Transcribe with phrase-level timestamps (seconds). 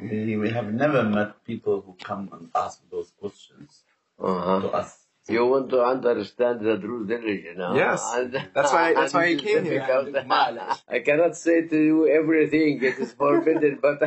[0.00, 3.82] We, we have never met people who come and ask those questions
[4.18, 4.60] Uh-huh.
[4.62, 4.98] to us.
[5.28, 7.74] You want to understand the Druze religion, huh?
[7.76, 8.02] Yes.
[8.14, 9.86] And- That's why- that's why I and it is came here.
[10.96, 12.82] I cannot say to you everything.
[12.82, 13.98] It is forbidden, but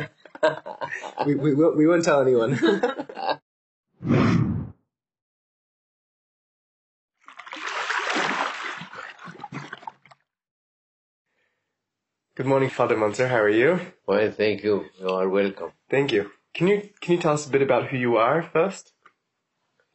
[1.26, 2.58] We, we, we won't tell anyone.
[12.36, 13.28] Good morning, Father Munzer.
[13.28, 13.80] How are you?
[14.06, 14.84] Well, thank you.
[15.00, 15.72] You are welcome.
[15.90, 16.30] Thank you.
[16.52, 18.92] Can you can you tell us a bit about who you are first?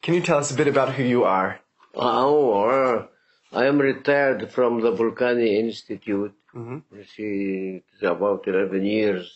[0.02, 1.60] Can you tell us a bit about who you are?
[1.94, 3.08] Oh,
[3.54, 6.34] I am retired from the Volcani Institute.
[6.56, 6.82] Mhm.
[6.98, 9.30] You see, it's about 11 years.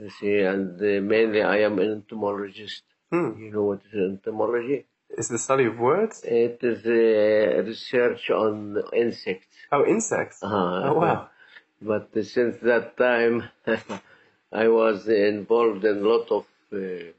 [0.00, 2.82] You see, and uh, mainly I am an entomologist.
[3.12, 3.30] Hmm.
[3.42, 4.86] You know what is entomology?
[5.10, 6.22] It's the study of words?
[6.24, 9.49] It is uh, research on insects.
[9.72, 10.42] Oh, insects.
[10.42, 10.82] Uh-huh.
[10.90, 11.28] Oh wow.
[11.82, 13.48] But since that time,
[14.52, 17.12] I was involved in a lot of uh,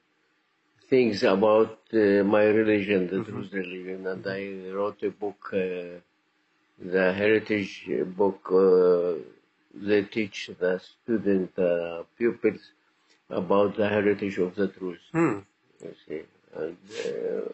[0.90, 5.98] things about uh, my religion, the Druze religion, and I wrote a book, uh,
[6.94, 8.42] the heritage book.
[8.52, 9.24] Uh,
[9.74, 12.62] they teach the student uh, pupils
[13.30, 15.00] about the heritage of the Druze.
[15.12, 15.40] Hmm.
[15.84, 16.22] You see,
[16.56, 16.78] and
[17.08, 17.50] uh,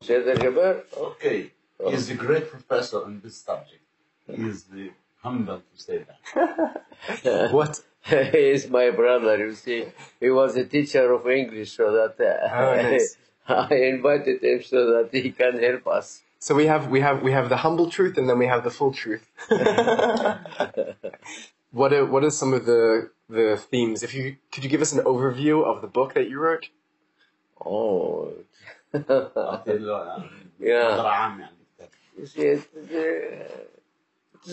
[0.00, 0.84] say the Jabbar?
[0.96, 1.50] Okay,
[1.86, 3.82] he is a great professor on this subject.
[4.26, 4.90] He is the
[5.22, 7.52] humble to say that.
[7.52, 7.80] what?
[8.04, 9.38] he is my brother.
[9.38, 9.84] You see,
[10.20, 13.16] he was a teacher of English, so that uh, oh, nice.
[13.48, 16.22] I, invited him so that he can help us.
[16.38, 18.70] So we have we have we have the humble truth, and then we have the
[18.70, 19.26] full truth.
[21.72, 24.02] what are, what are some of the the themes?
[24.02, 26.68] If you could you give us an overview of the book that you wrote?
[27.64, 28.32] Oh,
[28.94, 29.58] uh,
[30.60, 31.48] yeah
[32.18, 32.80] you see, it, uh,
[34.34, 34.52] it's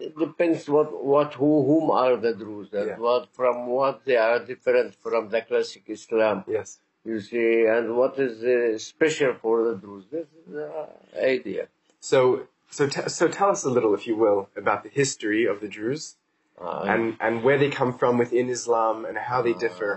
[0.00, 2.98] it depends what what who whom are the Druze and Yeah.
[2.98, 6.44] what from what they are different from the classic Islam.
[6.46, 6.78] Yes.
[7.04, 10.06] You see, and what is uh, special for the Druze?
[10.10, 10.70] This is the
[11.36, 11.68] idea.
[12.00, 12.20] So
[12.70, 15.68] so t- so tell us a little, if you will, about the history of the
[15.76, 16.06] Druze
[16.60, 19.92] Uh, and and where they come from within Islam and how they differ.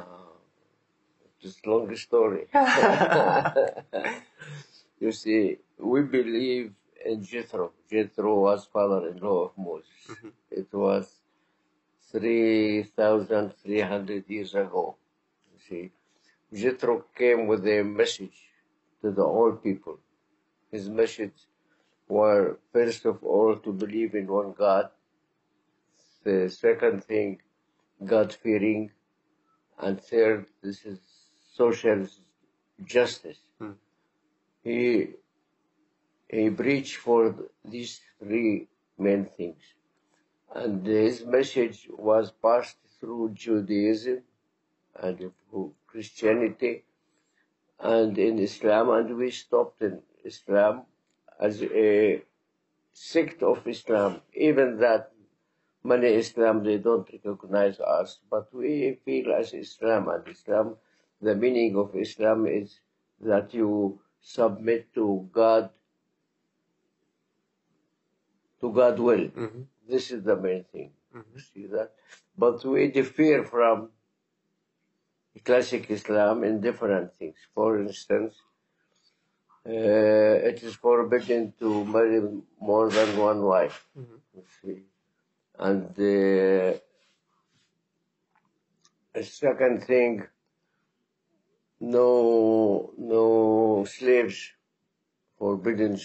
[1.44, 2.44] It's a long story.
[5.04, 6.74] you see, we believe
[7.06, 7.72] in Jethro.
[7.90, 9.90] Jethro was father-in-law of Moses.
[10.50, 11.22] It was
[12.12, 14.98] 3,300 years ago.
[15.54, 15.92] You see,
[16.54, 18.52] Jethro came with a message
[19.02, 20.00] to the old people.
[20.72, 21.48] His message
[22.08, 24.90] were, first of all, to believe in one God.
[26.24, 27.40] The second thing,
[28.04, 28.92] God-fearing.
[29.80, 31.00] And third, this is
[31.54, 32.08] social
[32.84, 33.38] justice.
[33.60, 33.74] Hmm.
[34.64, 35.16] He
[36.32, 39.62] he bridge for these three main things,
[40.56, 44.22] and his message was passed through Judaism
[44.96, 45.18] and
[45.50, 46.84] through Christianity
[47.80, 50.84] and in Islam, and we stopped in Islam
[51.40, 52.22] as a
[52.94, 54.22] sect of Islam.
[54.34, 55.12] Even that
[55.84, 60.78] many Islam they don't recognize us, but we feel as Islam and Islam.
[61.22, 62.80] The meaning of Islam is
[63.20, 65.70] that you submit to God,
[68.62, 69.26] to God will.
[69.30, 69.66] Mhm.
[69.88, 70.92] This is the main thing.
[71.14, 71.26] Mhm.
[71.34, 71.90] You see that?
[72.38, 73.92] But we differ from
[75.46, 77.38] classic Islam in different things.
[77.54, 78.36] For instance,
[79.66, 82.22] uh, it is forbidden to marry
[82.60, 83.88] more than one wife.
[83.98, 84.20] Mhm.
[84.62, 84.80] See.
[85.60, 86.80] And uh,
[89.14, 90.28] a second thing,
[91.80, 94.52] no, no slaves,
[95.38, 95.98] forbidden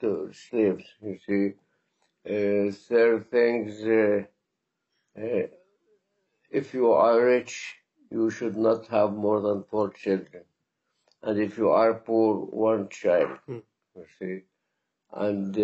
[0.00, 1.54] to slaves, you see.
[2.28, 4.22] Uh, third things, uh,
[5.20, 5.46] uh,
[6.50, 7.76] if you are rich,
[8.10, 10.44] you should not have more than four children.
[11.22, 13.58] And if you are poor, one child, Hmm.
[13.96, 14.40] you see.
[15.12, 15.60] And uh,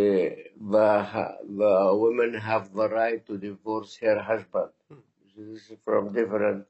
[0.75, 4.71] the, the women have the right to divorce her husband.
[5.37, 6.67] This is from different,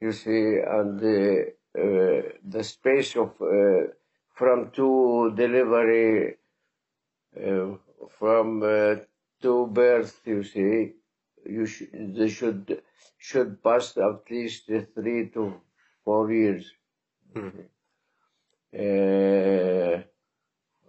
[0.00, 3.88] you see, and the, uh, the space of, uh,
[4.34, 6.36] from two delivery,
[7.36, 7.76] uh,
[8.18, 8.96] from uh,
[9.40, 10.92] two births, you see,
[11.44, 12.82] you sh- they should
[13.18, 15.60] should pass at least three to
[16.04, 16.70] four years.
[17.32, 17.48] Hmm.
[18.76, 20.02] Uh,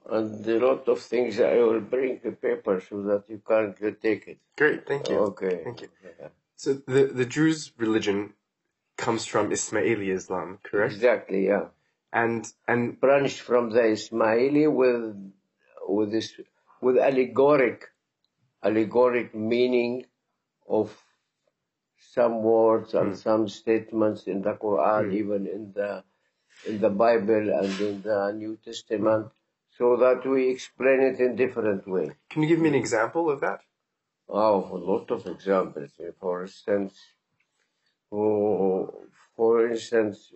[0.08, 4.28] and a lot of things I will bring the paper so that you can take
[4.28, 4.40] it.
[4.58, 5.18] Great, thank you.
[5.18, 5.62] Okay.
[5.64, 5.90] Thank you.
[6.20, 6.28] Yeah.
[6.56, 8.34] So the the Druze religion
[8.98, 10.94] comes from Ismaili Islam, correct?
[10.94, 11.66] Exactly, yeah.
[12.14, 15.16] And and Branched from the Ismaili with
[15.88, 16.34] with this
[16.82, 17.84] with allegoric
[18.64, 20.06] allegoric meaning
[20.68, 20.92] of
[21.98, 23.16] some words and hmm.
[23.16, 25.18] some statements in the Quran, hmm.
[25.18, 26.04] even in the
[26.66, 29.28] in the Bible and in the New Testament,
[29.78, 32.12] so that we explain it in different way.
[32.30, 33.60] Can you give me an example of that?
[34.30, 35.92] Oh, a lot of examples.
[36.20, 36.98] For instance,
[38.12, 38.94] oh,
[39.36, 40.34] for instance,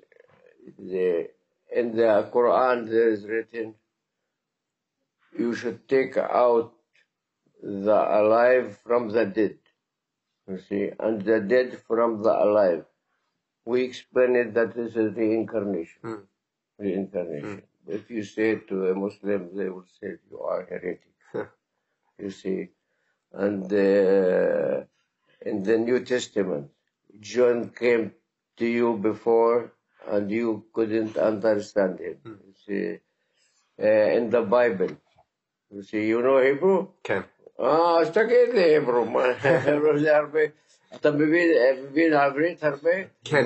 [0.78, 1.30] the,
[1.75, 3.75] in the Quran there is written,
[5.39, 6.74] you should take out
[7.62, 9.57] the alive from the dead.
[10.47, 12.86] You see, and the dead from the alive.
[13.65, 16.01] We explain it that this is reincarnation.
[16.03, 16.21] Mm.
[16.80, 17.62] Reincarnation.
[17.88, 21.13] If you say to a Muslim, they will say you are heretic.
[22.18, 22.69] you see.
[23.31, 24.83] And uh,
[25.45, 26.71] in the New Testament,
[27.19, 28.13] John came
[28.57, 29.74] to you before
[30.07, 32.18] and you couldn't understand him.
[32.25, 33.00] You see,
[33.81, 34.97] uh, in the Bible,
[35.73, 36.87] you see, you know Hebrew?
[37.05, 37.21] כן.
[37.61, 39.23] אה, אז תגיד לי, עברו, מה,
[39.99, 40.41] זה הרבה,
[40.94, 41.49] אתה מבין,
[41.85, 42.91] מבין עברית הרבה?
[43.25, 43.44] כן.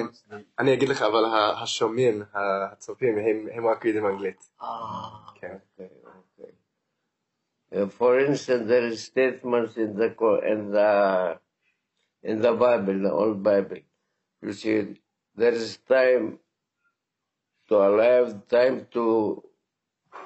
[0.58, 2.22] אני אגיד לך, אבל ה- השומעים,
[2.72, 4.48] הצופים, הם, הם רק יודעים אנגלית.
[4.62, 4.66] אה,
[5.34, 5.56] כן.
[5.78, 5.82] okay,
[6.40, 6.52] okay.
[7.74, 11.38] Uh, for instance, there is statements in the Qur- in the
[12.30, 13.82] in the Bible, the old Bible.
[14.42, 14.76] You see,
[15.36, 16.38] there is time
[17.68, 19.04] to alive, time to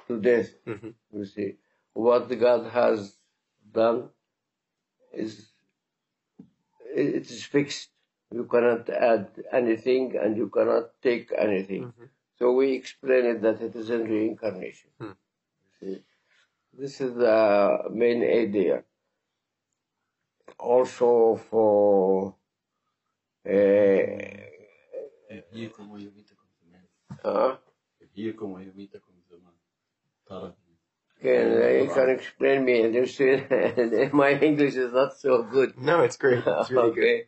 [0.07, 0.51] to death.
[0.71, 0.91] Mhm.
[1.17, 1.51] You see,
[1.98, 3.18] what God has
[3.74, 4.10] done
[5.12, 5.48] is
[6.96, 7.90] it is fixed.
[8.32, 11.86] You cannot add anything and you cannot take anything.
[11.86, 12.04] Mm-hmm.
[12.38, 14.90] So we explain it that it is in reincarnation.
[15.00, 15.94] Hmm.
[16.78, 18.84] This is the main idea.
[20.60, 22.36] Also for
[23.50, 24.38] uh,
[31.22, 31.52] can
[31.84, 32.82] you can explain me?
[32.82, 35.78] And my English is not so good.
[35.78, 36.44] No, it's great.
[36.46, 37.04] It's really good.
[37.04, 37.24] okay.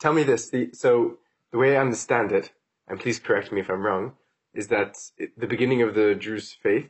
[0.00, 0.50] Tell me this.
[0.50, 1.18] The, so
[1.52, 2.52] the way I understand it,
[2.88, 4.12] and please correct me if I'm wrong,
[4.54, 6.88] is that it, the beginning of the Druze faith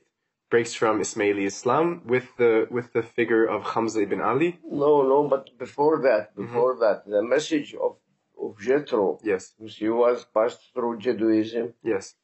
[0.51, 4.59] breaks from Ismaili Islam with the with the figure of Hamza ibn Ali.
[4.65, 6.47] No, no, but before that, Mm-hmm.
[6.47, 7.97] before that, the message of
[8.39, 12.15] of Jethro, Yes, He was passed through Judaism, yes,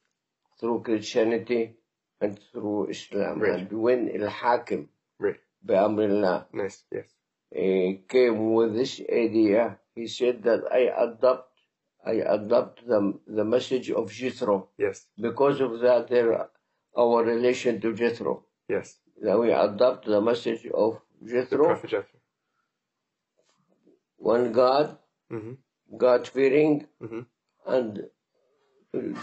[0.59, 1.75] through Christianity,
[2.23, 3.43] and through Islam.
[3.43, 4.89] And when Al Hakim,
[5.19, 7.07] right, Bi'amrillah, nice, yes,
[7.55, 11.49] uh, came with this idea, he said that I adopt,
[12.05, 14.69] I adopt the, the message of Jethro.
[14.77, 16.47] yes, Because of that, there,
[16.97, 18.45] our relation to Jethro.
[18.67, 18.97] yes.
[19.21, 22.19] That we adopt the message of The Jethro, Prophet Jethro.
[24.17, 24.97] one God,
[25.29, 25.53] hmm
[25.97, 27.25] God fearing, Mhm.
[27.67, 28.09] and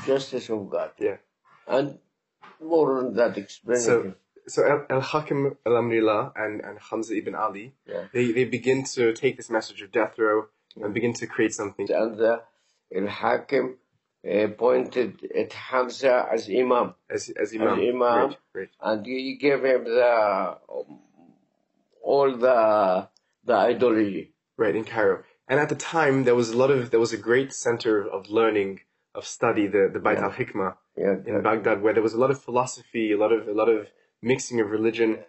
[0.06, 0.93] justice of God.
[0.99, 1.17] Yeah.
[1.67, 1.99] And
[2.60, 4.14] more on that So explanation.
[4.46, 8.04] so Al- Al Hakim Al Amrillah and and Hamza ibn Ali, Yeah.
[8.12, 10.48] they they begin to take this message of Jethro
[10.82, 11.86] and begin to create something.
[11.90, 12.42] and the
[12.94, 13.76] Al Hakim
[14.30, 18.28] uh, pointed at Hamza as Imam, As as Imam, Imam.
[18.28, 18.68] Right, right.
[18.82, 20.98] and he gave him the um,
[22.02, 23.08] all the
[23.44, 24.32] the ideology.
[24.56, 25.22] Right, in Cairo.
[25.48, 28.28] And at the time, there was a lot of, there was a great center of
[28.28, 28.80] learning,
[29.14, 30.24] of study, the, the Bait Yeah.
[30.26, 33.49] al Hikmah Yeah, in Baghdad, where there was a lot of philosophy, a lot of,
[33.49, 33.88] a lot of
[34.20, 35.20] mixing of religion.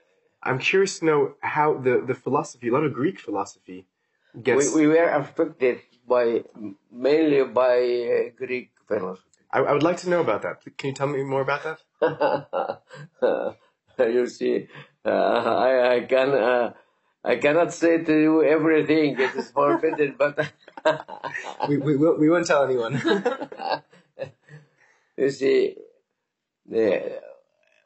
[0.43, 3.87] I'm curious to know how the, the philosophy, a lot of Greek philosophy
[4.33, 6.43] we, gets, we were affected by
[6.91, 9.29] mainly by uh, Greek philosophy.
[9.49, 10.57] I, I would like to know about that.
[10.77, 11.79] Can you tell me more about that?
[13.99, 14.67] you see,
[15.05, 16.73] uh, I, I can uh,
[17.23, 19.17] I cannot say to you everything.
[19.19, 20.51] It is forbidden, but
[21.67, 23.01] We, we, we won't tell anyone.
[25.21, 25.75] you see,
[26.65, 27.21] the,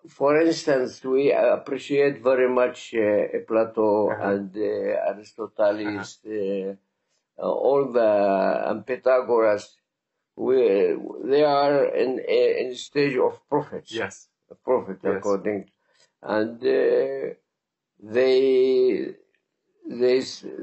[0.10, 4.30] for instance, we appreciate very much uh, Plato Uh-huh.
[4.30, 5.78] and uh, Aristotle,
[6.26, 6.76] uh,
[7.68, 8.12] all the
[8.70, 9.66] and Pythagoras.
[10.38, 10.58] We,
[11.32, 13.92] they are in in stage of prophets.
[14.02, 14.16] yes.
[14.52, 15.16] a prophet Yes.
[15.18, 15.60] according
[16.22, 17.34] and uh,
[18.16, 19.16] they
[20.02, 20.18] they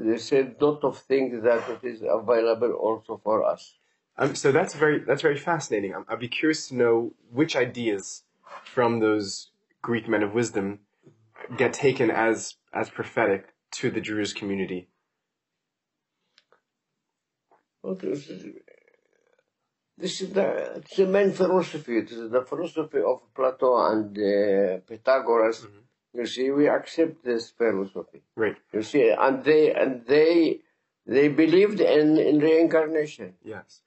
[0.07, 3.63] they said lot of things that it is available also for us
[4.17, 5.93] Um, so that's very that's very fascinating.
[5.95, 8.23] I'm, I'd be curious to know which ideas
[8.63, 9.49] from those
[9.81, 10.79] Greek men of wisdom
[11.57, 14.87] get taken as as prophetic to the Druze community.
[17.81, 17.95] Well,
[19.97, 21.97] this is the, it's the main philosophy.
[21.97, 25.67] It is the philosophy of Plato and uh, Pythagoras.
[26.13, 28.21] You see, we accept this philosophy.
[28.35, 28.55] Right.
[28.71, 30.59] You see, and they and they
[31.05, 33.33] they believed in, in reincarnation.
[33.43, 33.81] Yes.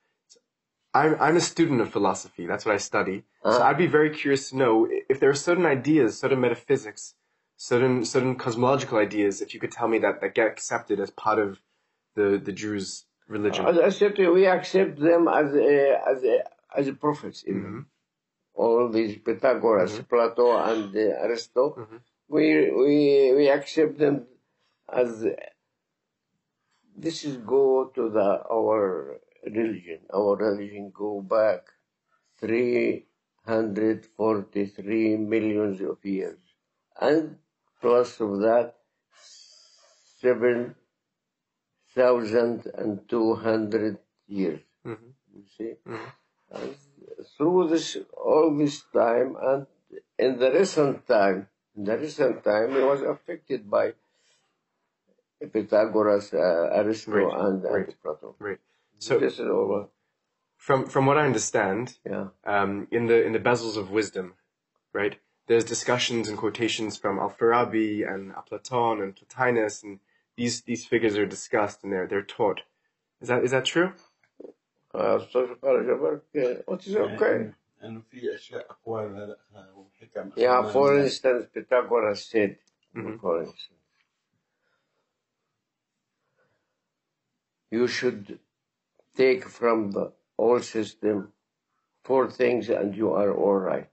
[0.97, 2.47] So I'm I'm a student of philosophy.
[2.47, 3.25] That's what I study.
[3.43, 3.65] So Uh-huh.
[3.65, 7.15] I'd be very curious to know if there are certain ideas, certain metaphysics,
[7.57, 9.41] certain certain cosmological ideas.
[9.41, 11.61] If you could tell me that that get accepted as part of
[12.17, 13.67] the the Druze religion.
[13.67, 16.37] As I said to you, we accept them as a, as a,
[16.79, 17.45] as a prophets.
[17.47, 17.62] Even.
[17.65, 17.85] Mhm.
[18.55, 20.09] All these Pythagoras, Mm-hmm.
[20.11, 21.73] Plato, and uh, Aristotle,
[22.29, 22.45] we
[22.83, 22.99] we
[23.38, 24.17] we accept them
[25.03, 25.11] as
[26.97, 30.00] this is go to the our religion.
[30.15, 31.67] Our religion go back
[32.38, 33.07] three
[33.47, 36.38] hundred forty three millions of years,
[37.00, 37.37] and
[37.81, 38.75] plus of that
[40.21, 40.75] seven
[41.95, 44.61] thousand and two hundred years.
[44.85, 45.12] Mhm.
[45.35, 46.12] You see, Mhm.
[46.50, 46.75] and
[47.37, 49.67] through this all this time, and
[50.19, 53.95] in the recent time, in the recent time, he was affected by
[55.53, 57.95] Pythagoras, uh, Aristotle, Right, and, and right.
[58.03, 58.35] Plato.
[58.38, 58.59] Right.
[58.99, 59.88] So just an over.
[60.57, 62.29] From from what I understand, yeah.
[62.45, 64.35] Um, in the in the bezels of wisdom,
[64.93, 65.19] right?
[65.47, 70.00] There's discussions and quotations from Al-Farabi and Platon and Plotinus, and
[70.37, 72.62] these these figures are discussed and they're they're taught.
[73.21, 73.93] Is that is that true?
[74.93, 75.19] Uh,
[80.37, 82.57] yeah, for instance, Pythagoras said,
[82.97, 83.17] mm-hmm.
[83.19, 83.69] for instance,
[87.71, 88.38] you should
[89.15, 91.31] take from the old system
[92.03, 93.89] four things and you are all right.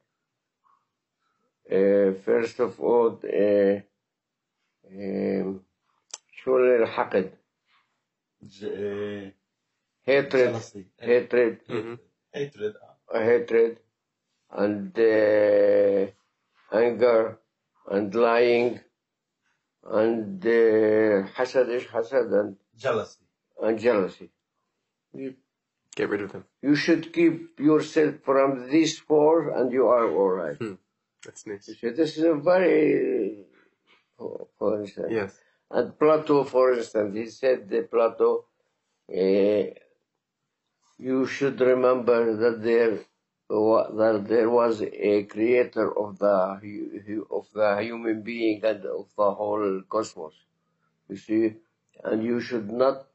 [1.71, 3.81] Uh, first of all, uh,
[4.91, 5.61] um,
[6.45, 7.31] شغل الحقد,
[10.07, 11.99] hatred, jealousy hatred, Mhm.
[12.33, 12.75] hatred
[13.13, 13.79] hatred,
[14.51, 16.07] and uh,
[16.73, 17.39] anger,
[17.91, 18.81] and lying,
[19.85, 23.25] and uh, hasad, ish hasad, and, jealousy
[23.61, 24.31] and jealousy.
[25.14, 25.36] You,
[25.96, 26.46] Get rid of them.
[26.62, 30.58] you should keep yourself from these four, and you are all right.
[31.24, 31.66] That's nice.
[31.66, 33.46] See, this is a very,
[34.18, 35.40] for, for instance, Yes.
[35.72, 38.46] and Plato, for instance, he said that Plato,
[39.10, 39.64] uh,
[40.98, 43.00] you should remember that there
[43.50, 49.82] that there was a creator of the of the human being and of the whole
[49.88, 50.34] cosmos.
[51.10, 51.54] You see,
[52.04, 53.06] and you should not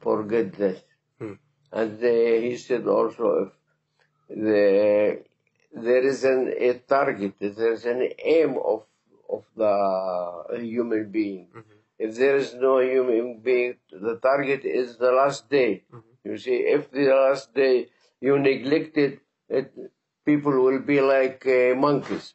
[0.00, 0.80] forget this.
[1.20, 1.34] Hmm.
[1.72, 2.08] And uh,
[2.46, 3.52] he said also,
[4.28, 5.22] if the
[5.72, 8.84] there is an a target, there is an aim of
[9.28, 11.48] of the human being.
[11.98, 15.84] If there is no human being, the target is the last day.
[16.24, 17.88] You see, if the last day
[18.20, 19.72] you neglect it, it
[20.24, 22.34] people will be like uh, monkeys,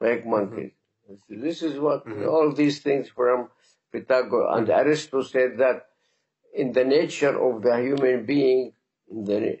[0.00, 0.72] like monkeys.
[1.28, 3.48] See, This is what all these things from
[3.92, 5.86] Pythagoras and Aristotle said that
[6.54, 8.72] in the nature of the human being,
[9.10, 9.58] in the,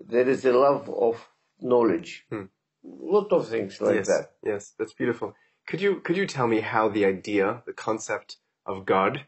[0.00, 1.26] there is a love of
[1.60, 2.26] knowledge.
[2.84, 4.06] lot of things like yes.
[4.08, 4.32] that.
[4.44, 4.74] Yes.
[4.78, 5.34] That's beautiful.
[5.66, 8.36] Could you could you tell me how the idea, the concept
[8.66, 9.24] of God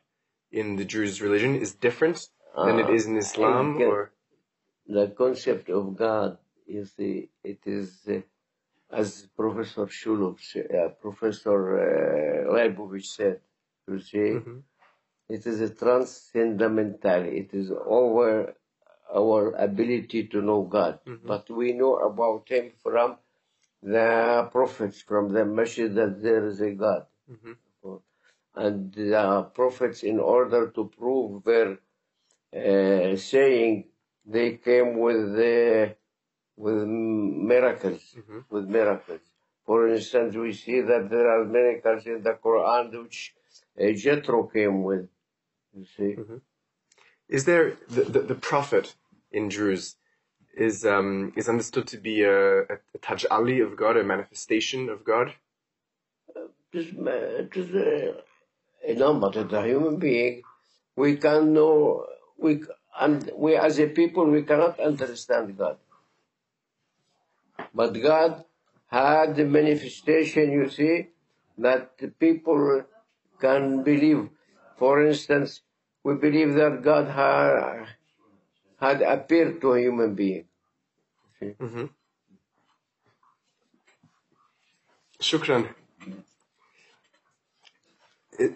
[0.53, 4.13] in the Druze religion is different than it Uh, is in Islam or
[4.87, 8.21] the concept of God is the it is uh,
[8.91, 13.41] as Professor Shulov, uh, Professor uh, Leibovich said,
[13.89, 14.63] you see, Mhm.
[15.29, 17.25] It is a transcendental.
[17.25, 18.55] It is over
[19.15, 23.17] our ability to know God, but we know about Him from
[23.83, 27.07] the prophets, from the message that there is a God.
[28.55, 31.79] And the prophets, in order to prove their
[32.55, 33.85] uh, saying,
[34.25, 35.93] they came with uh,
[36.57, 38.17] with miracles,
[38.51, 39.21] with miracles.
[39.67, 43.35] For instance, we see that there are miracles in the Quran which
[43.81, 45.09] uh, Jethro came with.
[45.77, 46.17] You see,
[47.29, 48.95] is there the, the, the prophet
[49.31, 49.97] in Druze
[50.57, 55.05] is um is understood to be a, a, a tajali of God, a manifestation of
[55.05, 55.35] God?
[56.73, 58.21] it is, uh, it is uh,
[58.87, 60.43] a number to the human being.
[60.97, 62.07] We can know
[62.39, 62.63] we
[62.99, 65.79] and we as a people we cannot understand God,
[67.75, 68.45] but God
[68.87, 70.53] had the manifestation.
[70.53, 71.09] You see
[71.59, 72.85] that people
[73.41, 74.29] can believe.
[74.79, 75.63] For instance,
[76.07, 77.87] we believe that God ha-
[78.79, 80.45] had appeared to a human being.
[81.43, 81.87] Mm-hmm.
[85.21, 85.69] Shukran.
[88.39, 88.53] It,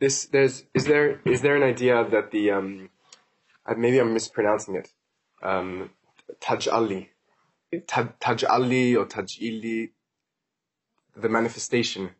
[0.00, 2.88] this there's is there is there an idea that the um,
[3.66, 4.88] uh, maybe I'm mispronouncing it,
[5.42, 5.90] um,
[6.40, 7.10] Taj Ali,
[7.86, 9.92] Taj Ali or Taj Ili,
[11.14, 12.10] the manifestation.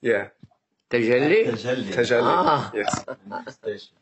[0.00, 0.28] Yeah.
[0.90, 1.40] Tajalli?
[1.94, 2.22] Tajalli.
[2.22, 2.44] Ah.
[2.46, 2.72] ah.
[2.74, 3.92] Yes.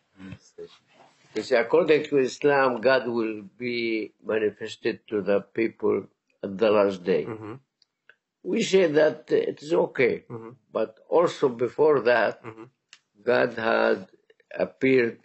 [1.34, 6.06] Because according to Islam, God will be manifested to the people
[6.42, 7.24] at the last day.
[7.26, 7.54] Mm-hmm.
[8.42, 10.50] We say that it is okay, mm-hmm.
[10.72, 12.64] but also before that, mm-hmm.
[13.22, 14.08] God had
[14.58, 15.18] appeared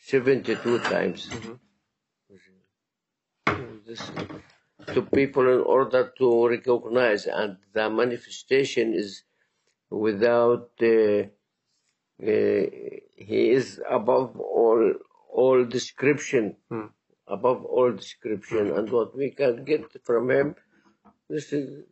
[0.00, 1.54] 72 times mm-hmm.
[4.94, 9.24] to people in order to recognize, and the manifestation is
[9.90, 10.70] without.
[10.82, 11.24] Uh,
[12.20, 12.66] uh,
[13.28, 14.92] he is above all
[15.32, 16.56] all description,
[17.28, 20.56] above all description, and what we can get from him,
[21.28, 21.84] this is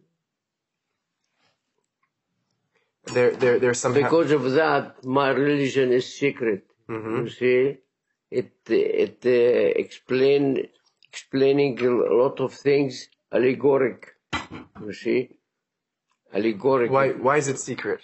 [3.15, 3.93] There, there, there's some.
[3.95, 6.67] because of that, my religion is secret.
[6.89, 7.77] You see,
[8.31, 10.43] it it uh, explain
[11.13, 14.01] explaining a lot of things allegoric.
[14.81, 15.21] You see,
[16.37, 16.91] allegoric.
[16.91, 18.01] why, why is it secret?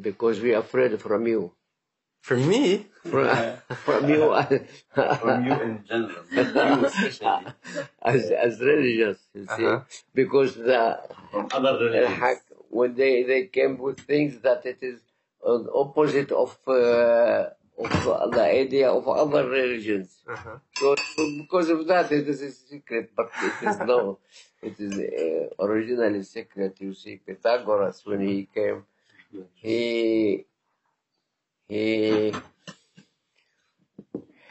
[0.00, 1.52] Because we are afraid from you.
[2.20, 3.26] From me, From,
[3.86, 4.22] from you
[4.94, 6.24] From you in general,
[6.78, 7.46] you especially.
[8.02, 9.18] as as religious.
[9.34, 9.80] You see, Uh-huh.
[10.14, 10.82] because the
[11.30, 12.18] From other religions.
[12.22, 14.98] hack- when they, they came with things that it is
[15.46, 17.48] uh, opposite of, uh,
[17.84, 20.10] of uh, the idea of other religions.
[20.28, 20.58] Uh-huh.
[20.76, 24.18] So, so because of that, it is a secret, but it is no,
[24.62, 26.80] it is uh, originally secret.
[26.80, 28.84] You see, Pythagoras when he came,
[29.54, 30.46] he
[31.68, 32.32] he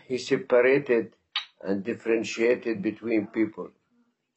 [0.08, 1.14] he separated
[1.62, 3.70] and differentiated between people.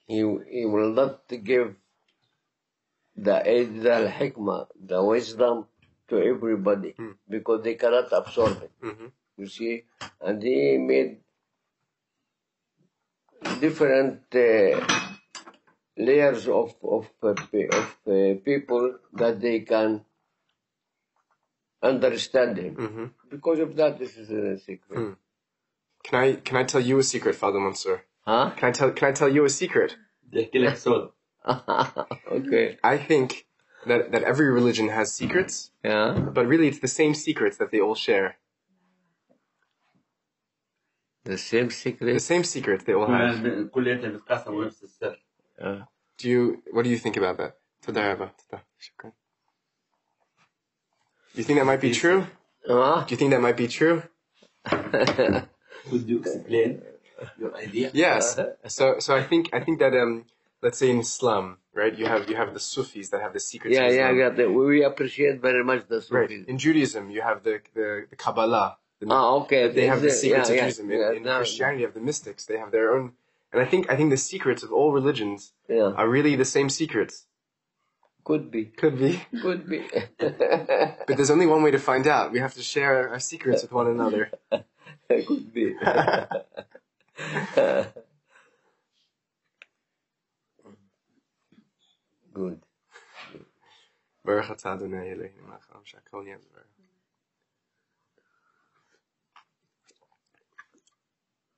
[0.06, 0.18] He
[0.50, 1.76] he will not give
[3.16, 5.66] the aid, the hikmah, the wisdom
[6.08, 6.94] to everybody
[7.28, 8.72] because they cannot absorb it.
[8.82, 9.12] Mhm.
[9.36, 9.84] You see,
[10.20, 11.20] and he made
[13.60, 15.09] different uh,
[16.00, 20.04] layers of of, uh, of uh, people that they can
[21.82, 22.74] understand him.
[22.76, 23.04] Mm-hmm.
[23.30, 24.98] Because of that, this is a secret.
[24.98, 25.12] Hmm.
[26.04, 28.04] Can I can I tell you a secret, Father Munzer?
[28.26, 28.50] Huh?
[28.56, 29.96] Can I tell Can I tell you a secret?
[32.32, 32.78] okay.
[32.82, 33.46] I think
[33.86, 35.70] that that every religion has secrets.
[35.84, 36.12] Yeah.
[36.12, 38.36] But really, it's the same secrets that they all share.
[41.24, 42.12] The same secret.
[42.12, 43.44] The same secret they all have
[45.59, 45.81] كلهم كلياتهم بيتقاسموا نفس السر.
[45.81, 45.85] Uh,
[46.17, 47.53] Do you, what do you think about that?
[47.81, 48.59] تفضل يا أبا، تفضل.
[48.79, 49.11] شكرا.
[51.33, 52.25] Do you think that might be true?
[52.67, 53.03] huh?
[53.07, 53.97] Do you think that might be true?
[55.89, 56.81] Could you explain
[57.41, 57.91] your idea?
[57.93, 58.23] Yes.
[58.67, 60.25] So, so I think, I think that, um,
[60.63, 61.45] let's say in Islam,
[61.81, 64.19] right, you have, you have the Sufis that have the secrets yeah, of yeah, Islam.
[64.19, 64.29] yeah.
[64.29, 66.29] the- We appreciate very much the Right.
[66.29, 66.47] Sufis.
[66.51, 68.77] In Judaism, you have the, the, the Kabbalah.
[68.99, 69.63] The, Ah, okay.
[69.77, 70.85] they have the There's a- secrets yeah, of yeah, Judaism.
[70.91, 72.41] In, yeah, in now- Christianity, you have the mystics.
[72.49, 73.05] They have their own.
[73.52, 75.92] and I think I think the secrets of all religions yeah.
[75.96, 77.26] are really the same secrets.
[78.24, 78.66] Could be.
[78.66, 79.20] Could be.
[79.42, 79.84] Could be.
[80.18, 82.32] but there's only one way to find out.
[82.32, 84.30] We have to share our secrets with one another.
[85.08, 85.74] Could be.
[92.32, 92.60] Good.
[94.24, 95.66] Baruch atah Adonai Eloheinu melech
[96.12, 96.38] haolam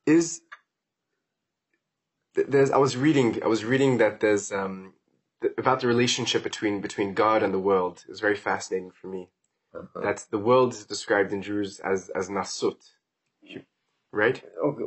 [0.07, 0.40] Is
[2.35, 4.95] there's I was reading I was reading that there's um
[5.40, 8.03] th- about the relationship between between God and the world.
[8.07, 9.29] It was very fascinating for me.
[9.95, 12.81] That the world is described in Druze as as nasut,
[14.12, 14.42] right?
[14.64, 14.85] Okay.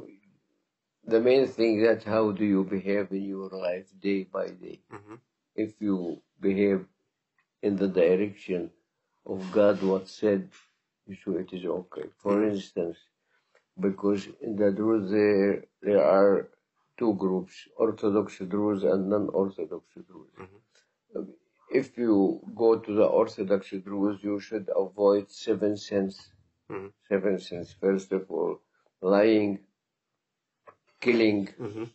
[1.08, 4.82] The main thing that how do you behave in your life day by day?
[4.92, 5.20] Mhm.
[5.56, 6.86] If you behave
[7.62, 8.72] in the direction
[9.26, 10.50] of God, what said,
[11.24, 12.08] so it is okay.
[12.18, 12.98] For instance,
[13.80, 16.50] because in the Druze there, there are
[16.98, 21.30] two groups, Orthodox Druze and non-Orthodox Druze.
[21.72, 26.32] If you go to the Orthodox Druze, you should avoid seven sins.
[26.70, 26.92] Mhm.
[27.10, 27.74] Seven sins.
[27.86, 28.60] First of all,
[29.02, 29.60] lying,
[31.06, 31.90] killing, Mhm.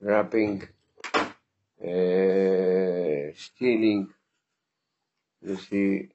[0.00, 0.62] rapping,
[1.90, 4.02] uh, stealing,
[5.42, 6.08] you see,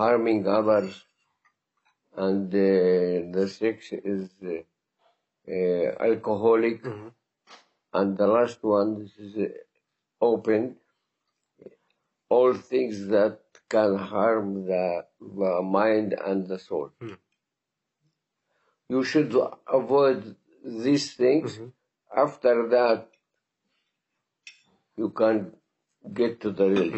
[0.00, 1.04] harming others,
[2.16, 7.10] and uh, the sixth is uh, alcoholic, Mhm.
[7.96, 10.76] And the last one this is uh, open.
[12.28, 16.90] All things that can harm the, the mind and the soul.
[18.88, 19.34] You should
[19.72, 21.58] avoid these things.
[22.24, 23.08] After that,
[24.96, 25.52] you can
[26.12, 26.94] get to the real.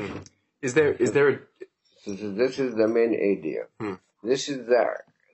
[0.62, 1.38] Is there is there a,
[2.06, 3.62] this is the main idea.
[3.80, 3.94] Hmm.
[4.22, 4.84] This is the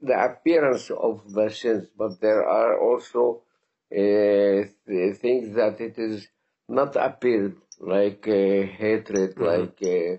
[0.03, 3.43] the appearance of the sins, but there are also
[3.92, 6.28] th- things that it is
[6.70, 10.18] not appeared, like uh, hatred, like uh,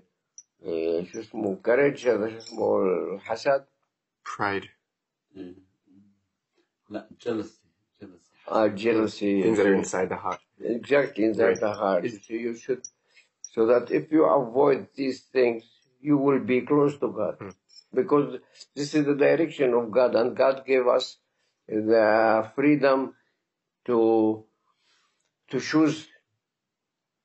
[0.69, 2.83] uh, شو اسمه courage, هذا شو اسمه
[3.15, 3.65] الحسد,
[4.25, 4.67] pride?
[6.89, 7.59] لا jealousy.
[7.99, 8.31] jealousy.
[8.47, 10.41] uh, jealousy, Things that are inside the heart.
[10.61, 11.59] exactly inside Right.
[11.61, 12.03] the heart.
[12.09, 12.83] So you should,
[13.53, 15.63] so that if you avoid these things,
[16.01, 17.37] you will be close to God.
[17.93, 18.39] because
[18.75, 21.17] this is the direction of God, and God gave us
[21.67, 23.14] the freedom
[23.86, 24.44] to
[25.48, 26.08] to choose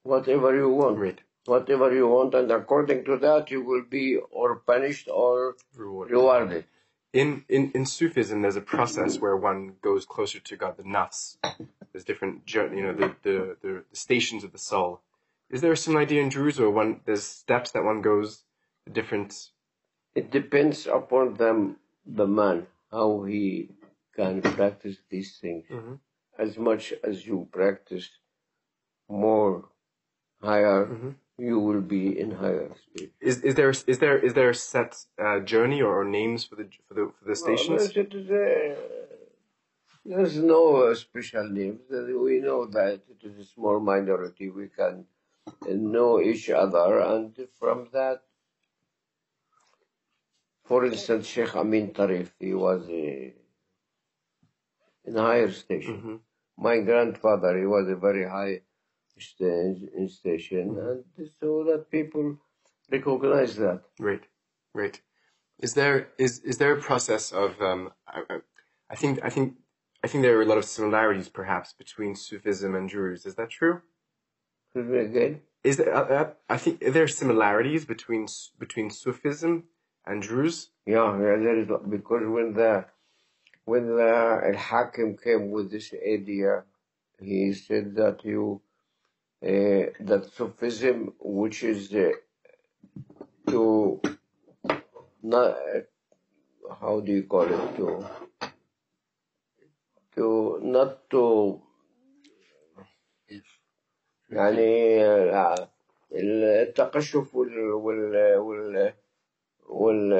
[0.03, 1.19] whatever you want, Right.
[1.45, 6.11] whatever you want, and according to that, you will be or punished or Reward.
[6.11, 6.65] rewarded.
[7.13, 11.37] In, in, in Sufism, there's a process where one goes closer to God, the nafs.
[11.91, 15.01] There's different, you know, the, the, the, stations of the soul.
[15.49, 16.73] Is there a similar idea in Jerusalem?
[16.73, 18.43] one, there's steps that one goes,
[18.89, 19.49] different,
[20.15, 23.69] It depends upon the the man how he
[24.15, 25.65] can practice these things.
[25.69, 25.99] Mhm.
[26.37, 28.09] As much as you practice
[29.09, 29.69] more
[30.41, 31.15] higher, Mhm.
[31.37, 33.13] you will be in higher state.
[33.19, 36.55] is, is there, is there, is there a set, uh, journey or, or names for
[36.55, 37.93] the, for the, for the stations?
[37.95, 38.75] Well, is, uh,
[40.05, 41.81] there's no uh, special names.
[41.91, 44.49] Uh, We know that it is a small minority.
[44.49, 45.05] We can
[45.47, 48.23] uh, know each other, and from that,
[50.63, 53.29] for instance, Sheikh Amin Tarif, he was uh,
[55.05, 56.01] in higher station.
[56.01, 56.19] Mhm.
[56.57, 58.61] My grandfather, he was a very high
[59.19, 61.03] sta- in station, and
[61.39, 62.37] so that people
[62.91, 63.81] recognize that.
[63.99, 64.23] Right,
[64.73, 64.99] right.
[65.59, 67.91] Is there is is there a process of um?
[68.07, 68.21] I,
[68.89, 69.57] I- think I think
[70.03, 73.25] I think there are a lot of similarities perhaps between Sufism and Druze.
[73.25, 73.81] Is that true?
[74.75, 75.41] Again.
[75.63, 75.93] Is there?
[75.93, 78.27] Uh, uh, I think are there similarities between
[78.59, 79.67] between Sufism
[80.05, 80.71] and Druze?
[80.85, 82.85] Yeah, yeah, there is because when the
[83.64, 86.64] when the Al Hakim came with this idea,
[87.20, 88.60] he said that you
[89.42, 92.12] uh, that Sufism, which is uh,
[93.48, 94.00] to
[95.22, 95.56] not
[96.80, 98.06] how do you call it to
[100.14, 101.60] to not to
[104.30, 105.68] يعني آه،
[106.12, 108.92] التقشف وال وال وال
[109.68, 110.12] وال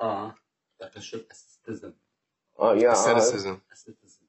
[0.00, 0.34] اه
[0.81, 1.93] Partnership as citizen.
[2.57, 2.91] Oh yeah.
[2.91, 3.55] As citizen.
[3.73, 4.25] As citizen.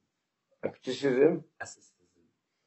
[0.68, 1.44] Activism.
[1.62, 2.22] As citizen.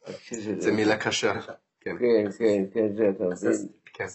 [0.08, 0.60] Activism.
[0.60, 1.58] زميلة كشا.
[1.82, 3.36] كان كان كان جاتا.
[3.94, 4.10] كان.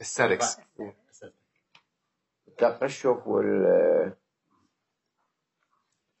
[0.00, 0.56] الساركس.
[2.48, 4.12] التقشف وال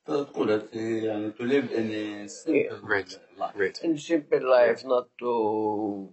[0.04, 2.80] تقول يعني to live in a simple
[3.38, 3.84] life.
[3.84, 6.12] In simple life, not to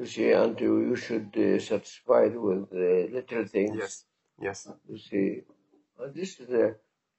[0.00, 4.04] you see and you, should uh, satisfied with uh, little things Yes.
[4.46, 4.58] Yes.
[4.88, 5.28] you see
[6.00, 6.72] and this is uh,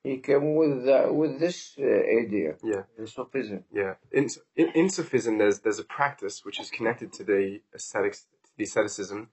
[0.04, 1.84] he came with uh, with this uh,
[2.22, 2.84] idea Yeah.
[2.98, 3.94] the Sufism Yeah.
[4.20, 4.26] In,
[4.62, 7.42] in in Sufism, there's there's a practice which is connected to the
[7.78, 8.26] ascetics,
[8.58, 9.30] the asceticism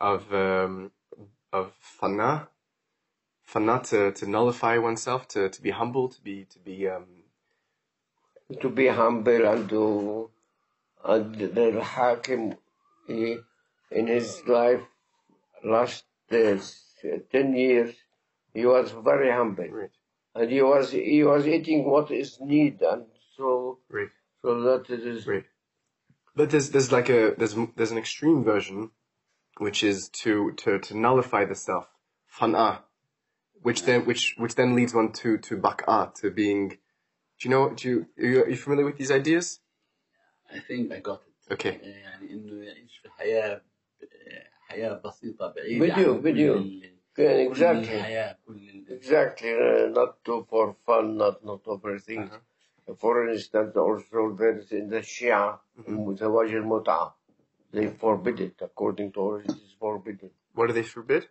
[0.00, 0.92] of um,
[1.52, 2.48] of fana,
[3.52, 7.06] fana to, to nullify oneself, to, to be humble, to be to be um,
[8.60, 10.30] to be humble and to
[11.04, 12.54] and the Hakim
[13.16, 13.38] he,
[13.90, 14.80] in his life
[15.64, 16.56] last uh,
[17.30, 17.94] ten years
[18.54, 19.90] he was very humble right,
[20.34, 23.04] and he was he was eating what is need and
[23.36, 24.08] so right,
[24.42, 25.44] so that it is right.
[26.34, 28.90] But there's there's like a there's there's an extreme version,
[29.58, 31.86] which is to to to nullify the self,
[32.38, 32.80] fana,
[33.62, 36.68] which then which which then leads one to to bak'a, to being.
[36.68, 37.70] Do you know?
[37.70, 39.60] Do you are you, are you familiar with these ideas?
[40.54, 41.31] I think I got it.
[41.51, 41.65] Okay.
[41.83, 43.61] يعني انه يعيش في حياه
[44.67, 46.53] حياه بسيطه بعيده فيديو- عن كل فيديو.
[46.55, 51.61] ال- Yeah, كل exactly الحياه كل ال- exactly uh, not to for fun not not
[51.75, 52.29] everything
[53.01, 55.59] for instance also there is in the Shia
[56.15, 57.17] زواج المتعة
[57.75, 61.23] they forbid it according to us it is forbidden What do they forbid?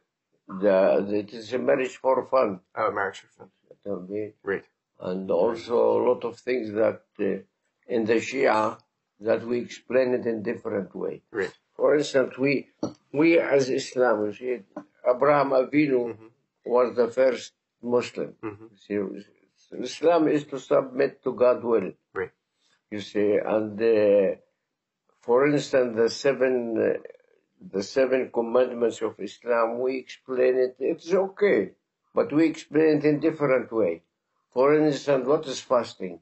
[0.48, 0.76] the,
[1.22, 3.48] it is a marriage for fun Oh, marriage for fun.
[3.86, 4.34] okay?
[4.42, 4.64] Right.
[5.00, 8.78] and also a lot of things that uh, in the Shia
[9.21, 11.21] that we explain it in different way.
[11.31, 11.53] Right.
[11.75, 12.67] For instance, we
[13.13, 14.59] we as Islam, you see,
[15.07, 16.17] Abraham Avinu
[16.65, 18.33] was the first Muslim.
[18.43, 18.69] Mhm.
[18.83, 18.99] See,
[19.89, 21.91] Islam is to submit to God's will.
[22.13, 22.31] Right.
[22.89, 24.35] You see, and uh,
[25.21, 26.97] for instance, the seven uh,
[27.75, 30.75] the seven commandments of Islam, we explain it.
[30.79, 31.71] It's okay,
[32.15, 34.01] but we explain it in different way.
[34.51, 36.19] For instance, what is fasting?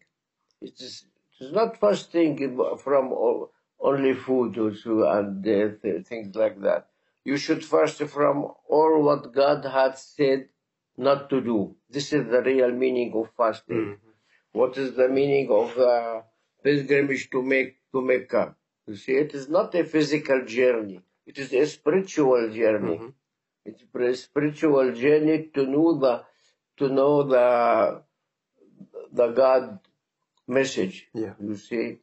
[0.62, 1.05] It is,
[1.39, 2.38] it is not fasting
[2.78, 3.13] from
[3.80, 6.88] only food or so and uh, th- things like that.
[7.23, 10.49] You should fast from all what God had said
[10.97, 11.75] not to do.
[11.89, 13.97] This is the real meaning of fasting.
[14.52, 16.21] What is the meaning of uh,
[16.63, 18.56] pilgrimage to make to Mecca?
[18.88, 21.02] You see, it is not a physical journey.
[21.25, 22.97] It is a spiritual journey.
[22.97, 23.13] Mhm.
[23.65, 26.23] It's a spiritual journey to know the
[26.78, 28.04] to know the
[29.12, 29.80] the God
[30.49, 31.07] message.
[31.13, 31.33] Yeah.
[31.39, 31.97] You see,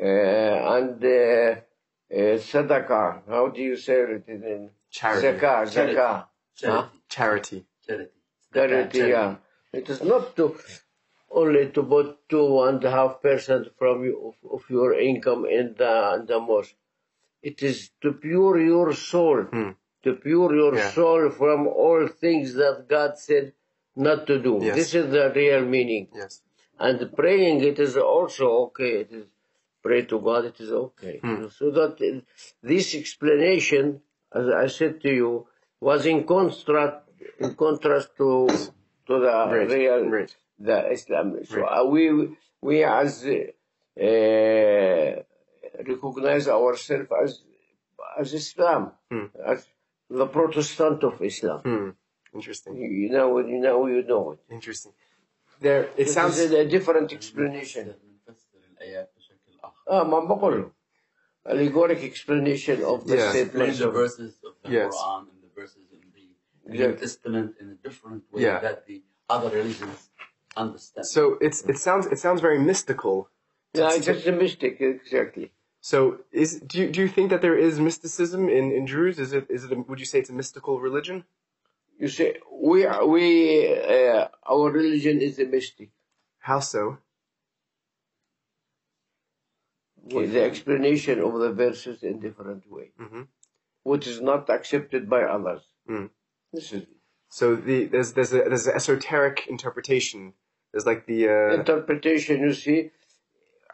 [0.00, 3.22] uh, and uh, uh, sadaqah.
[3.28, 5.26] How do you say it in Charity.
[5.38, 5.72] zakah?
[5.72, 5.94] Charity.
[5.94, 6.24] Zakah.
[6.56, 6.88] Charity.
[7.08, 7.64] Charity.
[7.86, 8.10] Charity.
[8.52, 9.36] Charity, yeah.
[9.72, 10.56] It is not to
[11.30, 15.74] only to put two and a half percent from you, of, of your income in
[15.78, 16.74] the, in the mosque.
[17.42, 19.70] It is to pure your soul, Hmm.
[20.02, 20.90] to pure your Yeah.
[20.90, 23.52] soul from all things that God said
[23.94, 24.58] not to do.
[24.60, 24.74] Yes.
[24.76, 26.08] This is the real meaning.
[26.14, 26.42] Yes.
[26.80, 28.92] And praying, it is also okay.
[29.04, 29.26] It is
[29.82, 30.46] pray to God.
[30.46, 31.18] It is okay.
[31.22, 31.46] Hmm.
[31.58, 32.20] So that uh,
[32.62, 34.00] this explanation,
[34.34, 35.46] as I said to you,
[35.80, 36.98] was in contrast
[37.38, 38.28] in contrast to
[39.08, 39.68] to the Right.
[39.76, 40.32] real Right.
[40.68, 41.26] the Islam.
[41.44, 41.80] So Right.
[41.80, 42.04] uh, we
[42.68, 43.36] we as uh,
[44.08, 45.10] uh,
[45.92, 47.30] recognize ourselves as
[48.20, 49.26] as Islam, Hmm.
[49.52, 49.66] as
[50.20, 51.60] the Protestant of Islam.
[51.68, 51.88] Hmm.
[52.38, 52.72] Interesting.
[52.76, 54.40] You know, you know, you know it.
[54.58, 54.92] Interesting
[55.61, 56.37] There, it This sounds.
[56.37, 57.95] is a different explanation.
[58.29, 59.89] نفسر الآيات بشكل آخر.
[59.89, 60.71] اه ما بقول
[61.47, 63.33] allegoric explanation of the Yeah.
[63.33, 64.93] Explain statements the of verses of the Yes.
[64.95, 66.25] Quran and the verses in the
[66.67, 66.99] New Exactly.
[67.05, 68.59] Testament in a different way Yeah.
[68.67, 68.97] that the
[69.35, 69.99] other religions
[70.63, 71.05] understand.
[71.17, 73.15] So it's it sounds it sounds very mystical.
[73.79, 75.47] yeah it's just a mystic exactly
[75.91, 75.97] So
[76.43, 79.17] is do you, do you think that there is mysticism in in Druze?
[79.25, 81.17] Is it is it a, would you say it's a mystical religion?
[82.00, 83.24] You say we we
[83.96, 85.90] uh, our religion is a mystic
[86.48, 86.98] How so?
[90.06, 93.26] Okay, the explanation of the verses in different way Mhm.
[93.82, 96.08] which is not accepted by others Mm.
[96.52, 96.86] this is
[97.38, 100.32] So the there's there's a there's an esoteric interpretation.
[100.70, 102.80] There's like the uh, interpretation you see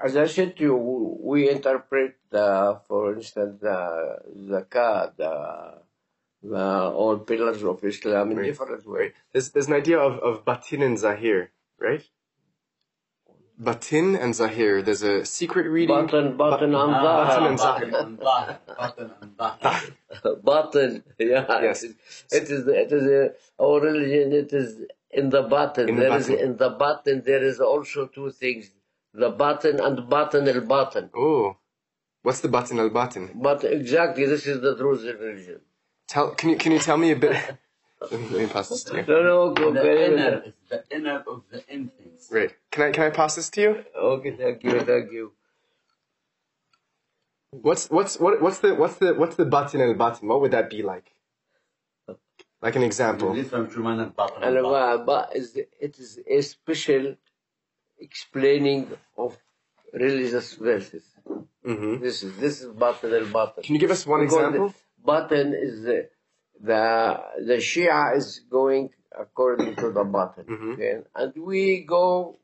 [0.07, 0.77] as I said to you
[1.31, 2.49] we interpret the
[2.89, 3.79] for instance the
[4.53, 5.33] zakat the,
[6.53, 6.67] the
[7.01, 8.47] all pillars of Islam in Right.
[8.51, 9.07] different way.
[9.33, 11.41] There's there's an idea of of batin and zahir,
[11.87, 12.05] right?
[13.59, 14.83] Batin and zahir.
[14.83, 15.97] There's a secret reading.
[15.97, 17.49] Button, button, and Ah, Batin zahir.
[17.49, 17.89] and Zahir.
[17.91, 18.59] Batin and Zahir.
[18.79, 20.37] Batin and Zahir.
[20.51, 21.63] Button, yeah.
[21.63, 21.83] Yes.
[21.85, 23.23] It is, it is a,
[23.63, 24.69] our religion, it is
[25.11, 25.89] in the button.
[25.89, 26.45] In the There is button.
[26.45, 28.71] in the button, there is also two things.
[29.15, 31.09] The button and button al button.
[31.17, 31.57] Oh,
[32.23, 33.31] what's the batin al batin?
[33.35, 35.61] But exactly, this is the Druze religion.
[36.09, 37.33] Tell can you can you tell me a bit?
[38.11, 39.05] Let me, pass this to you.
[39.09, 42.29] No, no, go, The very inner is the inner of the in things.
[42.31, 42.53] Right.
[42.71, 43.85] Can I can I pass this to you?
[43.99, 45.33] Okay, thank you, thank you.
[47.51, 50.29] What's what's what what's the what's the what's the batin al batin?
[50.29, 51.13] What would that be like?
[52.63, 53.35] Like an example.
[53.35, 55.09] Different from inner And and batin.
[55.09, 57.17] uh, is it is a special
[57.99, 59.37] explaining of
[59.93, 61.05] religious verses.
[61.65, 63.63] hmm This is this is button al button.
[63.65, 64.75] Can you give us one Because example?
[65.06, 66.00] the Button is the
[66.70, 68.90] the the Shia is going
[69.24, 70.74] according to the button, Mhm.
[70.74, 70.94] okay?
[71.16, 72.38] and we go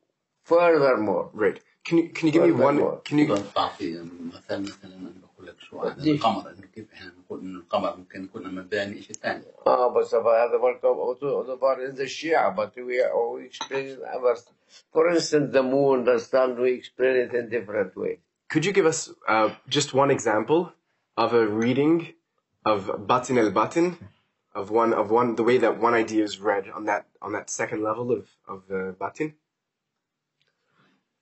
[0.43, 1.29] furthermore.
[1.33, 1.59] Right.
[1.85, 2.77] Can you can you give me One one?
[2.79, 3.01] more.
[3.07, 3.27] Can you?
[3.27, 4.01] تقدر تعطي
[4.33, 7.95] مثال مثلا انا بقول لك شو عن قديش؟ القمر انه كيف احنا بنقول انه القمر
[7.97, 12.55] ممكن يكون مباني شيء ثاني Ah, but so هذا برضه the part in the Shia,
[12.55, 14.41] but we are we explain it others.
[14.93, 18.19] For instance, the moon, the sun, we explain it in different way.
[18.49, 20.61] Could you give us uh, just one example
[21.23, 21.95] of a reading
[22.65, 23.97] of batin al batin,
[24.53, 27.49] of one of one the way that one idea is read on that on that
[27.49, 29.35] second level of of uh, batin?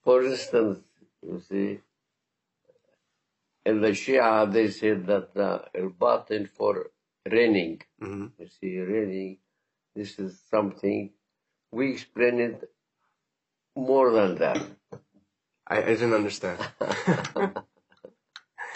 [0.03, 0.79] For instance,
[1.21, 1.79] you see,
[3.65, 6.91] in the Shia, they said that the button for
[7.29, 9.37] raining, hmm you see, raining,
[9.95, 11.11] this is something,
[11.71, 12.69] we explain it
[13.75, 14.61] more than that.
[15.67, 16.59] I, I didn't understand.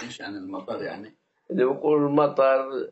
[0.02, 1.16] ايش عن المطر يعني؟
[1.52, 2.92] اللي بقول المطر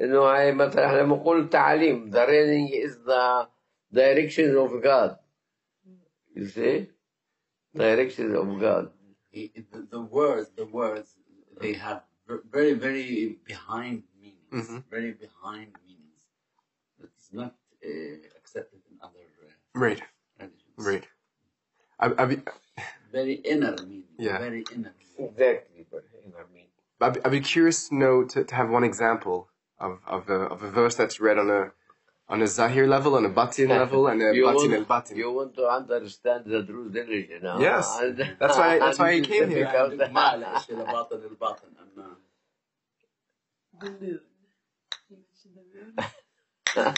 [0.00, 3.48] انه هاي مثلا احنا بنقول تعليم the raining is the
[3.94, 5.16] direction of God
[6.36, 6.86] you see
[7.76, 8.84] direction of God
[9.30, 11.08] He, the, the words, the words,
[11.60, 14.68] they have ver- very, very behind meanings.
[14.70, 14.84] Mhm.
[14.90, 16.22] Very behind meanings.
[17.04, 17.52] It's not
[17.84, 19.52] uh, accepted in other uh,
[19.84, 20.00] right,
[20.40, 20.78] religions.
[20.90, 21.06] right.
[22.00, 22.36] I, I'd, be,
[23.12, 24.04] Very inner meaning.
[24.18, 24.38] Yeah.
[24.38, 24.94] Very inner.
[24.98, 25.30] Meaning.
[25.30, 26.44] exactly but you know
[27.03, 30.69] I'd be curious to know to, to have one example of of a, of a
[30.69, 31.71] verse that's read on a
[32.29, 35.17] on a zahir level, on a batin level, and a batin el batin.
[35.17, 37.59] You want to understand the Druze religion now.
[37.59, 37.85] Yes,
[38.39, 39.67] that's why that's why I came here.
[46.75, 46.91] Uh,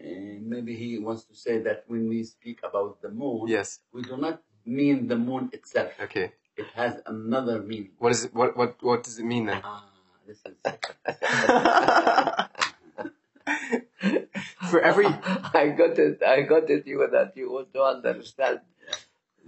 [0.00, 3.78] eh, maybe he wants to say that when we speak about the moon, yes.
[3.92, 5.92] we do not mean the moon itself.
[6.00, 6.32] Okay.
[6.56, 7.90] It has another meaning.
[7.98, 8.34] What is it?
[8.34, 9.60] What what what does it mean then?
[9.64, 9.84] Ah,
[10.26, 10.54] this is
[14.70, 18.60] For every I got it I got it you that you want to understand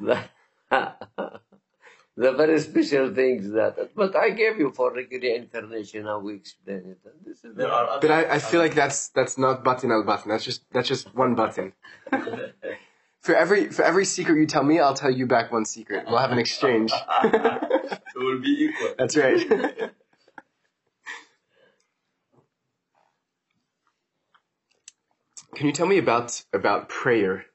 [0.00, 0.28] that
[2.16, 3.90] the very special things that.
[3.94, 6.20] But I gave you for Rigiri International.
[6.20, 6.98] We explain it.
[7.04, 10.04] And This is There are But I, I feel like that's that's not button al
[10.04, 10.30] button.
[10.30, 11.72] That's just that's just one button.
[13.24, 16.04] For every for every secret you tell me, I'll tell you back one secret.
[16.06, 16.92] We'll have an exchange.
[17.24, 18.94] it will be equal.
[18.98, 19.48] That's right.
[25.54, 27.46] Can you tell me about about prayer?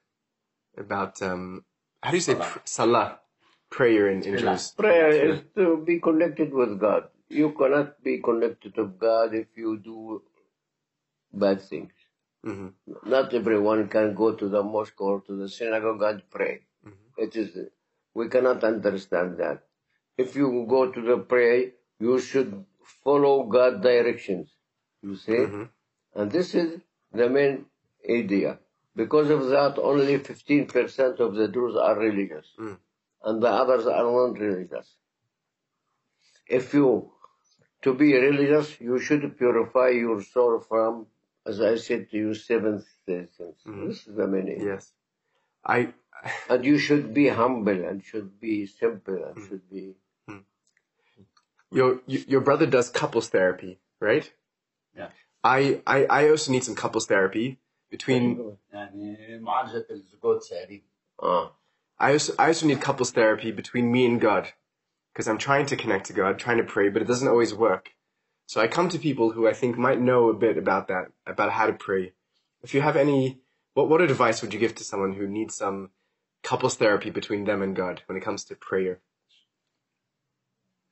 [0.75, 1.63] About um,
[2.01, 2.45] how do you say Salah.
[2.45, 3.19] pr- salah?
[3.69, 4.71] Prayer in, in Druze.
[4.71, 7.10] Prayer is to be connected with God.
[7.29, 10.23] You cannot be connected to God if you do
[11.32, 11.91] bad things.
[12.43, 12.67] Hmm
[13.06, 16.62] Not everyone can go to the mosque or to the synagogue and pray.
[16.86, 17.23] Mm-hmm.
[17.23, 17.58] It is
[18.13, 19.63] we cannot understand that.
[20.17, 22.65] If you go to the pray, you should
[23.04, 24.49] follow God directions.
[25.02, 25.63] You see, mm-hmm.
[26.15, 26.82] and this is
[27.13, 27.65] the main
[28.10, 28.60] idea.
[28.95, 32.78] Because of that, only fifteen percent of the Jews are religious, mm.
[33.23, 34.95] and the others are non-religious.
[36.47, 37.12] If you
[37.84, 41.08] to be religious, you should purify your soul from,
[41.45, 43.62] as I said to you, seventh sentence.
[43.65, 43.88] Mm-hmm.
[43.88, 44.62] This is the meaning.
[44.65, 44.91] Yes.
[45.65, 45.93] I.
[46.49, 49.47] and you should be humble and should be simple and mm-hmm.
[49.47, 49.95] should be.
[50.30, 50.43] Mm.
[51.71, 54.32] Your your brother does couples therapy, right?
[54.95, 55.10] Yeah.
[55.43, 58.58] I I, I also need some couples therapy between.
[61.21, 61.52] Ah.
[61.99, 64.54] I also I also need couples therapy between me and God,
[65.13, 67.91] because I'm trying to connect to God, trying to pray, but it doesn't always work.
[68.50, 71.52] So I come to people who I think might know a bit about that, about
[71.52, 72.14] how to pray.
[72.64, 73.38] If you have any,
[73.76, 75.92] what what advice would you give to someone who needs some
[76.42, 79.02] couples therapy between them and God when it comes to prayer?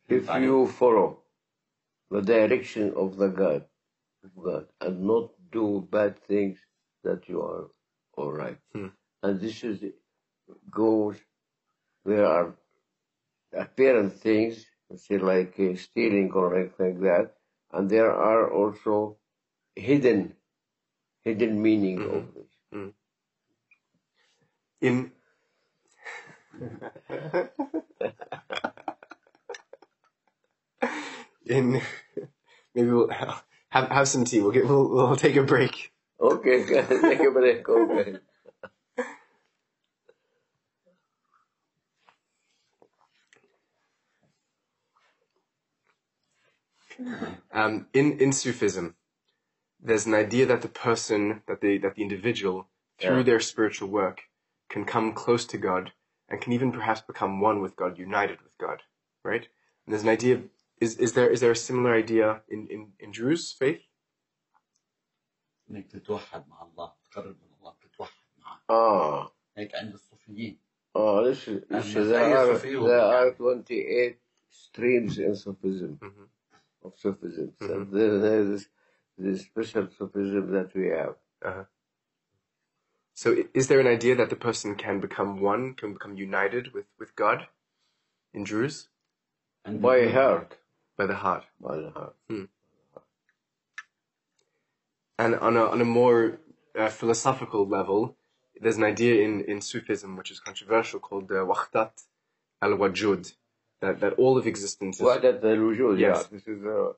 [0.08, 1.24] if you follow
[2.12, 3.66] the direction of the God,
[4.24, 6.60] of God, and not do bad things,
[7.04, 7.72] that you are
[8.16, 8.60] all right.
[8.72, 8.90] Hmm.
[9.24, 9.84] And this is
[10.70, 11.18] goes.
[12.06, 12.54] There are
[13.52, 14.64] apparent things,
[14.96, 17.37] say like uh, stealing or anything like that,
[17.72, 19.18] and there are also
[19.76, 20.36] hidden,
[21.24, 22.40] hidden meaning of mm-hmm.
[22.40, 22.48] this.
[22.74, 22.94] Mm.
[24.80, 25.12] In
[31.46, 31.82] in
[32.76, 34.40] maybe we'll have have some tea.
[34.40, 35.92] We'll get we'll we'll take a break.
[36.20, 37.68] Okay, take a break.
[37.68, 38.18] Okay.
[47.52, 48.96] Um, in in Sufism,
[49.80, 53.24] there's an idea that the person, that the that the individual, through yeah.
[53.24, 54.24] their spiritual work,
[54.70, 55.92] can come close to God
[56.30, 58.84] and can even perhaps become one with God, united with God,
[59.24, 59.48] right?
[59.86, 60.36] And there's an idea.
[60.36, 60.44] Of,
[60.80, 63.82] is is there is there a similar idea in in in Druze faith?
[65.70, 65.82] Oh.
[65.82, 66.92] تتوحد مع الله
[72.88, 76.24] there are 28 streams in Sufism mm-hmm
[76.88, 77.54] of Sufism.
[77.62, 77.68] Mm-hmm.
[77.68, 78.68] So there, there's this,
[79.18, 81.16] this special Sufism that we have.
[81.46, 81.64] Uh-huh.
[83.14, 86.86] So is there an idea that the person can become one, can become united with,
[87.00, 87.48] with God
[88.34, 88.90] in Druze?
[89.66, 90.58] And by the heart.
[90.98, 91.46] By the heart.
[91.60, 92.16] By the heart.
[92.30, 92.46] Hmm.
[95.20, 96.40] And on a, on a more
[96.78, 98.16] uh, philosophical level,
[98.62, 102.04] there's an idea in, in Sufism which is controversial called the uh, Wahdat
[102.62, 103.34] al-Wujud,
[103.82, 105.02] that, that all of existence is.
[105.02, 106.08] Well, the illusion, yeah.
[106.10, 106.28] yes.
[106.28, 106.92] This is a,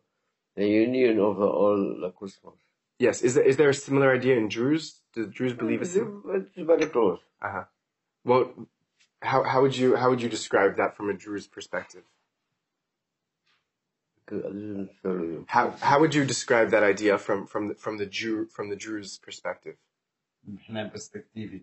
[0.57, 2.55] a union of all the cosmos.
[2.99, 5.01] Yes, is there, is there a similar idea in Druze?
[5.13, 7.19] Do Druze believe it's, uh, it's very close.
[7.41, 7.63] Uh huh.
[8.25, 8.51] Well,
[9.21, 12.03] how, how would you how would you describe that from a Druze perspective?
[15.47, 18.75] How how would you describe that idea from from the, from the Jew from the
[18.75, 19.75] Druze perspective?
[20.69, 21.61] من perspective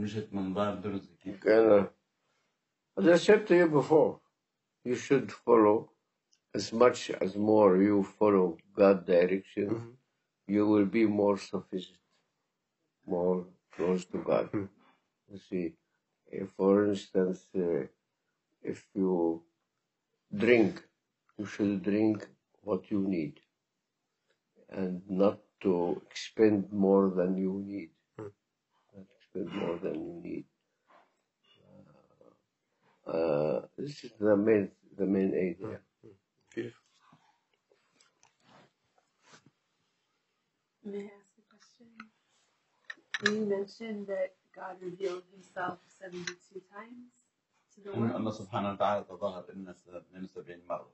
[0.00, 1.00] Mishit Mambardur
[2.96, 4.20] As I said to you before,
[4.84, 5.90] you should follow
[6.54, 9.90] as much as more you follow God direction, mm-hmm.
[10.54, 11.98] you will be more sufficient,
[13.06, 14.46] more close to God.
[14.52, 15.32] Mm-hmm.
[15.32, 15.72] You see,
[16.30, 17.86] if, for instance, uh,
[18.62, 19.42] if you
[20.34, 20.82] drink,
[21.38, 22.26] you should drink
[22.62, 23.40] what you need
[24.70, 27.90] and not to expend more than you need
[29.33, 29.39] Mm.
[29.39, 30.45] Not expend more than you need.
[33.07, 35.79] Uh, this is the main, the main idea.
[36.53, 36.83] Beautiful.
[40.85, 41.87] May I ask a question?
[43.25, 47.09] You mentioned that God revealed himself 72 times
[47.75, 48.15] to the إن world.
[48.15, 50.89] الله سبحانه وتعالى تظاهر لنا 72 مرة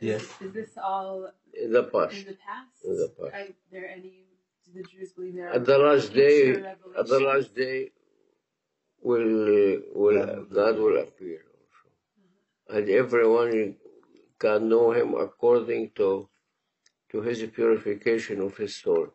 [0.00, 0.22] Is, Yes.
[0.40, 2.14] is this all In the past.
[2.14, 2.84] in the past?
[2.84, 3.34] In the past.
[3.34, 4.26] Are there any
[4.65, 5.53] do the Druze believe there?
[5.53, 6.55] At the last day,
[6.97, 7.91] at the last day,
[9.01, 13.75] will will God will appear also, and everyone
[14.39, 16.29] can know Him according to
[17.11, 19.07] to His purification of His soul.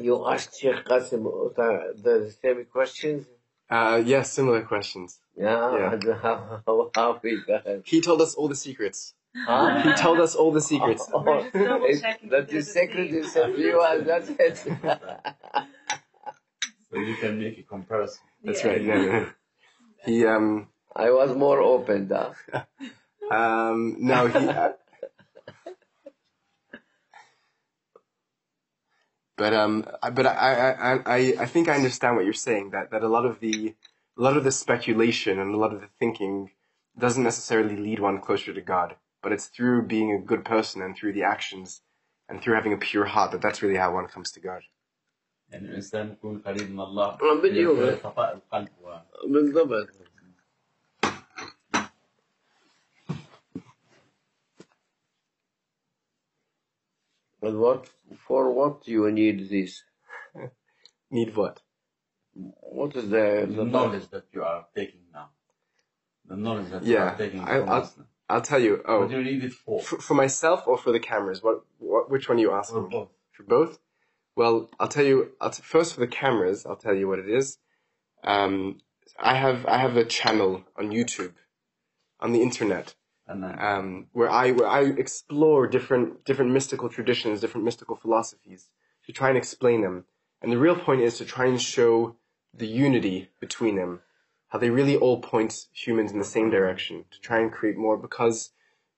[0.00, 1.22] You asked Sheikh Qasim
[1.54, 3.26] the, the same questions.
[3.70, 5.20] Uh, yes, similar questions.
[5.36, 6.14] Yeah, Yeah.
[6.22, 7.64] how, how, how we got.
[7.84, 9.14] He told us all the secrets.
[9.36, 9.82] Huh?
[9.82, 11.08] He told us all the secrets.
[11.12, 14.06] We're just double It- checking that if is they're the secret is of you and
[14.06, 14.56] that's it.
[16.90, 18.22] So you can make a comparison.
[18.44, 18.70] That's Yeah.
[18.70, 18.82] right.
[18.82, 19.26] No, no, no.
[20.04, 22.34] He um I was more open though.
[23.30, 24.46] um no he.
[29.36, 32.70] but um, I- but I, I, I, I- I think I understand what you're saying.
[32.70, 33.74] That that a lot of the
[34.16, 36.50] a lot of the speculation and a lot of the thinking
[36.96, 40.95] doesn't necessarily lead one closer to God, but it's through being a good person and
[40.95, 41.81] through the actions
[42.29, 44.61] and through having a pure heart that that's really how one comes to God.
[45.51, 47.95] يعني الإنسان يكون قريب من الله آه، بديهم.
[48.03, 49.89] صفاء القلب و- بالضبط.
[57.41, 57.89] But what
[58.27, 59.83] for what do you need this?
[61.11, 61.61] Need what?
[62.33, 65.29] What is the, the the knowledge that you are taking now.
[66.27, 68.05] The knowledge that you Yeah, are taking I- from I'll- us now.
[68.28, 68.76] I'll tell you.
[68.76, 69.80] What Oh, do you need it for?
[69.82, 71.42] for, for myself or for the cameras?
[71.42, 72.88] What, what which one are you For asking?
[72.88, 73.08] both.
[73.32, 73.78] For both?
[74.36, 75.32] Well, I'll tell you.
[75.40, 76.64] I'll t- first for the cameras.
[76.66, 77.58] I'll tell you what it is.
[78.22, 78.78] Um,
[79.18, 81.34] I have I have a channel on YouTube,
[82.20, 82.94] on the internet,
[83.28, 88.70] um, where I where I explore different different mystical traditions, different mystical philosophies
[89.06, 90.04] to try and explain them.
[90.40, 92.16] And the real point is to try and show
[92.52, 94.00] the unity between them,
[94.48, 97.04] how they really all point humans in the same direction.
[97.10, 98.50] To try and create more because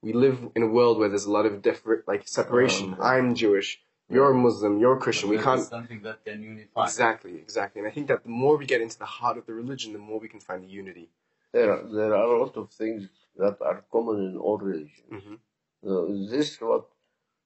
[0.02, 2.96] we live in a world where there's a lot of different like separation.
[3.00, 5.28] I'm Jewish, you're Muslim, you're Christian.
[5.30, 6.84] We can't something that can unify.
[6.84, 7.80] Exactly, exactly.
[7.80, 9.98] And I think that the more we get into the heart of the religion, the
[9.98, 11.08] more we can find the unity.
[11.52, 15.08] there are, there are a lot of things that are common in all religions.
[15.10, 15.36] hmm
[15.82, 15.92] So
[16.30, 16.84] this is what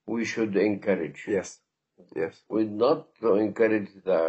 [0.06, 1.20] we should encourage.
[1.28, 1.60] Yes,
[2.16, 4.22] yes, We not to encourage the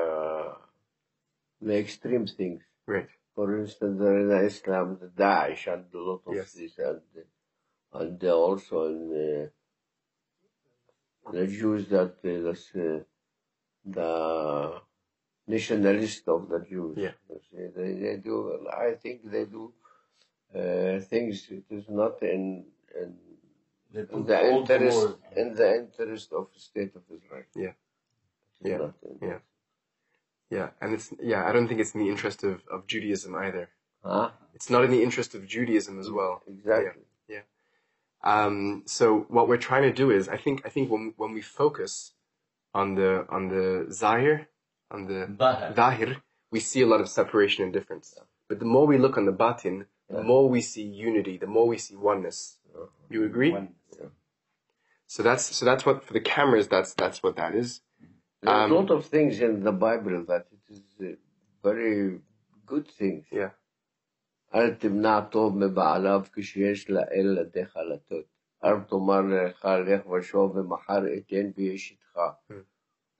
[1.61, 2.61] the extreme things.
[2.87, 3.09] right.
[3.35, 6.53] For instance, there in Islam, the Daesh and a lot of Yes.
[6.53, 7.01] this, and
[7.93, 9.51] and also in
[11.25, 13.03] uh, the Jews that uh, that's, uh,
[13.85, 14.81] the
[15.47, 16.97] nationalist of the Jews.
[16.97, 17.15] Yeah.
[17.49, 18.35] See, They, they do.
[18.87, 19.73] I think they do
[20.55, 21.47] uh, things.
[21.49, 22.65] It is not in
[23.01, 23.11] in
[23.93, 27.43] in the interest in the interest of the state of Israel.
[27.55, 27.73] Yeah.
[28.63, 28.91] Yeah.
[29.21, 29.39] Yeah.
[30.51, 31.45] Yeah, and it's yeah.
[31.47, 33.69] I don't think it's in the interest of, of Judaism either.
[34.03, 34.29] Huh?
[34.53, 36.43] It's not in the interest of Judaism as well.
[36.45, 37.03] Exactly.
[37.27, 37.43] Yeah.
[38.23, 41.41] Um, so what we're trying to do is, I think, I think when when we
[41.41, 42.11] focus
[42.73, 44.49] on the on the zahir,
[44.91, 45.73] on the Zahir.
[45.75, 46.17] zahir,
[46.51, 48.13] we see a lot of separation and difference.
[48.49, 51.67] But the more we look on the batin, the more we see unity, the more
[51.67, 52.57] we see oneness.
[53.09, 53.51] You agree?
[53.51, 53.75] When-
[55.07, 56.67] So that's so that's what for the cameras.
[56.67, 57.81] That's that's what that is.
[58.42, 61.16] There are Um, a lot of things in the Bible that it is uh,
[61.62, 62.20] very
[62.66, 63.24] good things.
[63.32, 63.50] Yeah.
[64.54, 68.26] אל תמנע טוב מבעליו כשיש לאל לדך לתת.
[68.64, 72.18] אל תאמר לך לך ושוב ומחר אתן ויש איתך.
[72.50, 72.54] Hmm.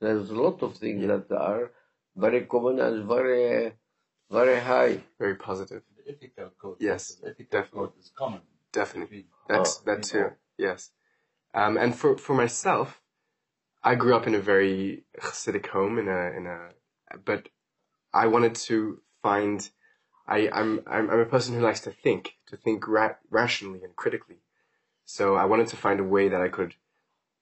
[0.01, 1.17] There's a lot of things Yeah.
[1.17, 1.71] that are
[2.17, 3.73] very common and very,
[4.31, 4.95] very high.
[5.19, 5.83] Very positive.
[5.97, 6.77] The ethical code.
[6.81, 7.89] Yes, The ethical definitely.
[7.89, 8.41] code is common.
[8.73, 9.23] Definitely.
[9.23, 10.25] between- That's Oh, that too.
[10.25, 10.37] people.
[10.69, 10.81] Yes.
[11.61, 12.89] Um, and for for myself,
[13.84, 16.70] I grew up in a very Hasidic home in a in a,
[17.26, 17.50] but
[18.14, 19.70] I wanted to find.
[20.28, 23.96] I I'm I'm, I'm a person who likes to think, to think ra- rationally and
[23.96, 24.42] critically.
[25.06, 26.76] So I wanted to find a way that I could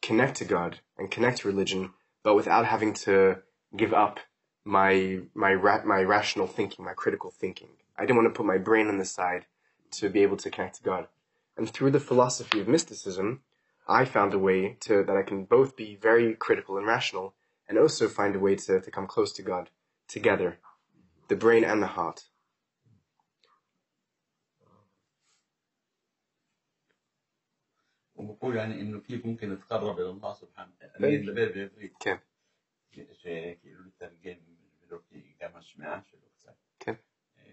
[0.02, 1.92] connect to God and connect to religion,
[2.24, 3.40] but without having to
[3.76, 4.20] give up
[4.64, 7.70] my my ra- my rational thinking, my critical thinking.
[7.98, 9.46] I didn't want to put my brain on the side
[9.92, 11.08] to be able to connect to God.
[11.58, 13.42] And through the philosophy of mysticism,
[13.89, 17.35] I found a way to that I can both be very critical and rational,
[17.69, 19.71] and also find a way to, to come close to God
[20.09, 20.59] together,
[21.29, 22.25] the brain and the heart.
[28.15, 31.95] وبقول يعني انه كيف ممكن نتقرب الى الله سبحانه Thank אני מדבר בעברית.
[32.01, 32.17] כן.
[33.13, 34.37] שכאילו לתרגם
[34.83, 34.99] ולא
[35.41, 36.55] גם השמיעה שלו קצת.
[36.79, 36.95] כן.
[37.39, 37.45] אה,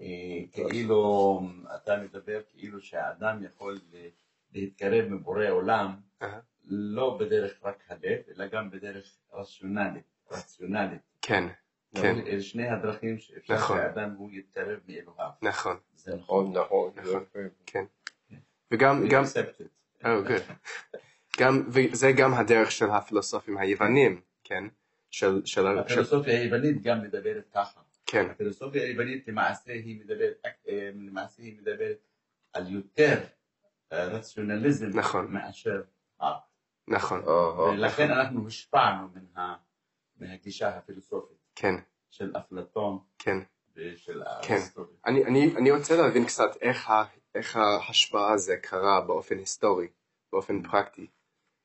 [0.00, 1.40] אה, כאילו
[1.76, 4.08] אתה מדבר כאילו שהאדם יכול ל-
[4.53, 5.95] להתקרב מבורא עולם.
[6.63, 10.03] לא בדרך רק הלב אלא גם בדרך רציונלית.
[10.31, 11.01] רציונלית.
[11.21, 11.43] כן,
[11.95, 13.77] כן, אלה שני הדרכים שאפשר נכון.
[13.77, 15.29] שהאדם הוא יתקרב מאלוהיו.
[15.41, 16.91] נכון, זה נכון, נכון.
[16.95, 17.11] נכון.
[17.13, 17.39] יופי.
[17.65, 17.85] כן.
[18.71, 19.23] וגם, We גם.
[20.03, 20.07] Oh.
[21.39, 24.63] גם, וזה גם הדרך של הפילוסופים היוונים, כן?
[25.11, 27.81] של, של, של, הפילוסופיה היוונית גם מדברת ככה.
[28.05, 31.97] כן, הפילוסופיה היוונית למעשה היא מדברת, אה, למעשה היא מדברת
[32.53, 33.19] על יותר
[33.91, 35.27] רציונליזם נכון.
[35.33, 35.81] מאשר
[36.21, 36.41] ארט.
[36.87, 37.23] נכון.
[37.73, 39.55] ולכן אנחנו השפענו מן ה-
[40.17, 41.75] מהגישה הפילוסופית כן,
[42.09, 43.37] של אפלטון כן.
[43.75, 44.53] ושל כן.
[44.53, 44.93] אריסטוטל.
[45.05, 47.03] אני, אני, אני רוצה להבין קצת איך, ה,
[47.35, 49.87] איך ההשפעה הזה קרה באופן היסטורי,
[50.31, 51.07] באופן פרקטי.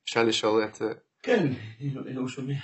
[0.05, 0.93] אפשר לשאול את זה?
[1.23, 1.47] כן,
[2.17, 2.55] הוא שומע.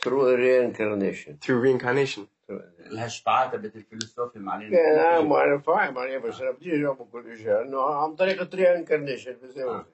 [0.00, 1.44] through reincarnation.
[1.44, 2.20] through reincarnation.
[2.50, 7.62] الهشبعات تبعت الفلسفه المعنيه آه ما أنا فاهم عليه بس أنا بدي اجاوب كل شيء
[7.62, 9.86] إنه عن طريق التري انكارنيشن آه.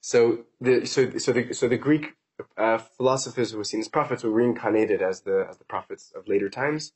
[0.00, 2.04] So the so so the so the Greek
[2.58, 6.28] uh, philosophers who were seen as prophets were reincarnated as the as the prophets of
[6.28, 6.92] later times.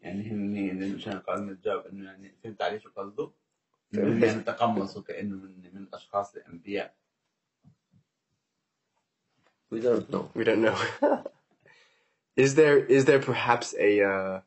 [0.00, 3.30] يعني هم مشان إيه؟ قال نجاوب إنه يعني فهمت عليه شو قصده؟
[3.92, 6.94] يعني تقمصوا كأنه من من أشخاص الأنبياء.
[9.70, 10.30] We don't know.
[10.34, 10.76] We don't know.
[12.35, 14.41] is there is there perhaps a uh,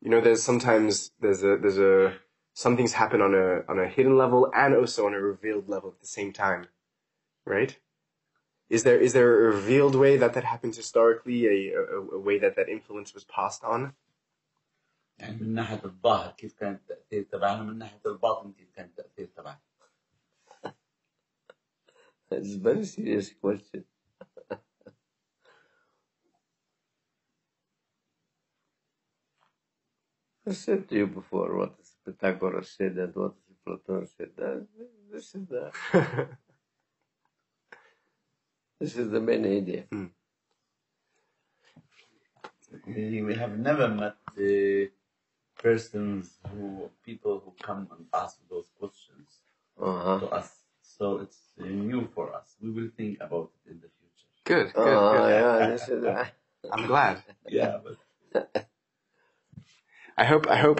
[0.00, 2.14] you know there's sometimes there's a there's a
[2.54, 5.90] some things happen on a on a hidden level and also on a revealed level
[5.90, 6.66] at the same time,
[7.44, 7.78] right?
[8.68, 12.38] Is there is there a revealed way that that happens historically, a, a, a way
[12.38, 13.94] that that influence was passed on?
[15.20, 19.60] يعني من ناحيه الظاهر كيف كان التاثير تبعنا من ناحيه الباطن كيف كان التاثير تبعنا.
[22.30, 23.84] It's a very serious question.
[30.47, 34.29] I said to you before what is Pythagoras said and what is Plato said.
[34.37, 34.67] That
[35.11, 35.71] this is the
[38.79, 39.85] this is the main idea.
[42.87, 44.89] We we have never met uh,
[45.61, 49.27] persons who people who come and ask those questions
[49.77, 50.25] to Uh-huh.
[50.39, 50.49] us.
[50.81, 52.55] So it's uh, new for us.
[52.61, 54.29] We will think about it in the future.
[54.51, 55.29] Good, good, Uh, good.
[55.31, 56.03] yeah, this is
[56.73, 57.23] I'm glad.
[57.47, 57.97] Yeah, but
[60.17, 60.79] I hope I hope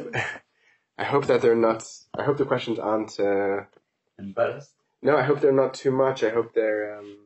[0.97, 1.84] I hope that they're not.
[2.17, 3.19] I hope the questions aren't.
[3.19, 3.63] Uh,
[4.19, 4.73] embarrassed.
[5.01, 6.23] no, I hope they're not too much.
[6.23, 6.97] I hope they're.
[6.99, 7.17] Um,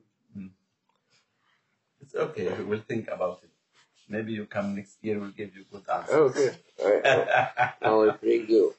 [2.01, 2.47] It's okay.
[2.57, 3.49] We will think about it.
[4.07, 5.19] Maybe you come next year.
[5.19, 6.15] We'll give you good answers.
[6.15, 6.55] oh, good.
[6.79, 7.73] All right.
[7.81, 8.73] only three you.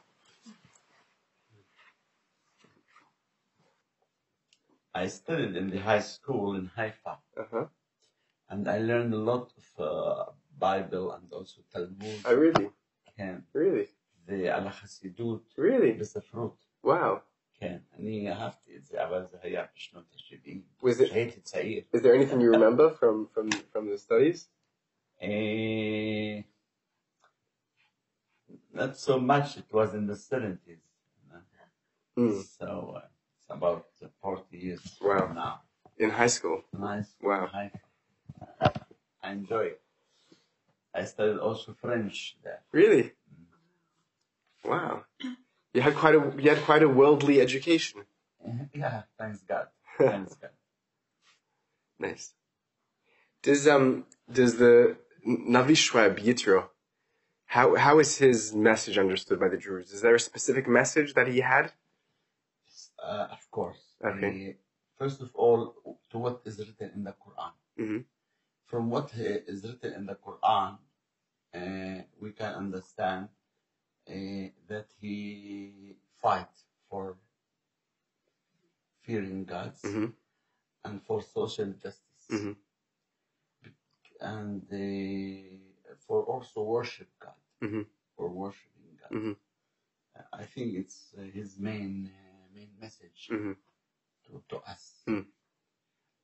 [4.95, 7.67] I studied in the high school in Haifa, Uh huh.
[8.49, 10.25] and I learned a lot of uh,
[10.59, 12.21] Bible and also Talmud.
[12.25, 12.71] I really,
[13.18, 13.88] كان really,
[14.28, 16.00] the على חסידות really.
[16.00, 16.66] בספרות.
[16.86, 17.20] Wow.
[17.54, 20.84] כן, אני אהבתי את זה, אבל זה היה בשנות ה-70.
[20.86, 21.04] Was it?
[21.06, 21.84] כשהייתי צעיר.
[21.96, 24.48] Is there anything you remember from from from the studies?
[25.22, 26.42] Eh,
[28.74, 29.58] not so much.
[29.58, 30.60] It was in the 70s.
[30.68, 31.42] you know.
[32.18, 32.44] Mm.
[32.60, 32.68] So
[32.98, 33.02] uh,
[33.38, 35.20] it's about uh, 40 years Wow.
[35.20, 35.62] from now.
[35.98, 36.64] In high school.
[36.74, 37.10] Nice.
[37.22, 37.48] Wow.
[37.54, 37.72] Hi.
[39.24, 39.82] I enjoy it.
[40.99, 42.61] I studied also French there.
[42.73, 43.13] Really?
[44.65, 45.05] Wow.
[45.75, 48.03] You had quite a you had quite a worldly education.
[48.73, 49.67] Yeah, thanks God.
[49.99, 50.51] Thanks God.
[51.99, 52.33] Nice.
[53.43, 53.87] Does um
[54.39, 54.97] does the
[55.27, 56.69] Navi Shuaib Yitro
[57.47, 59.93] how how is his message understood by the Druze?
[59.93, 61.73] Is there a specific message that he had?
[63.03, 63.83] Uh, of course.
[64.05, 64.33] Okay.
[64.51, 64.53] Uh,
[65.01, 65.59] first of all,
[66.11, 67.53] to what is written in the Quran.
[67.81, 68.05] Mhm.
[68.67, 70.79] From what is written in the Quran,
[72.21, 73.29] we can understand
[74.09, 74.13] uh,
[74.69, 76.49] that he fight
[76.89, 77.17] for
[79.03, 80.13] fearing gods Mhm.
[80.85, 82.57] and for social justice Mhm.
[84.21, 87.87] and uh, for also worship God Mhm.
[88.17, 89.11] for worshiping God.
[89.11, 89.37] Mhm.
[90.33, 93.57] I think it's uh, his main uh, main message Mhm.
[94.25, 95.03] to, to us.
[95.07, 95.27] Mm.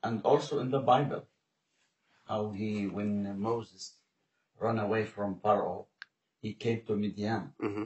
[0.03, 1.27] And also in the Bible,
[2.27, 4.01] how he, when Moses
[4.59, 5.87] run away from Pharaoh,
[6.41, 7.85] he came to Midian mm-hmm.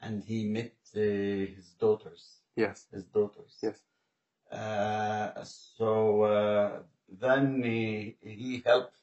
[0.00, 2.40] and he met uh, his daughters.
[2.56, 2.86] Yes.
[2.92, 3.58] His daughters.
[3.62, 3.78] Yes.
[4.50, 8.96] Uh, so uh, then he, he, helped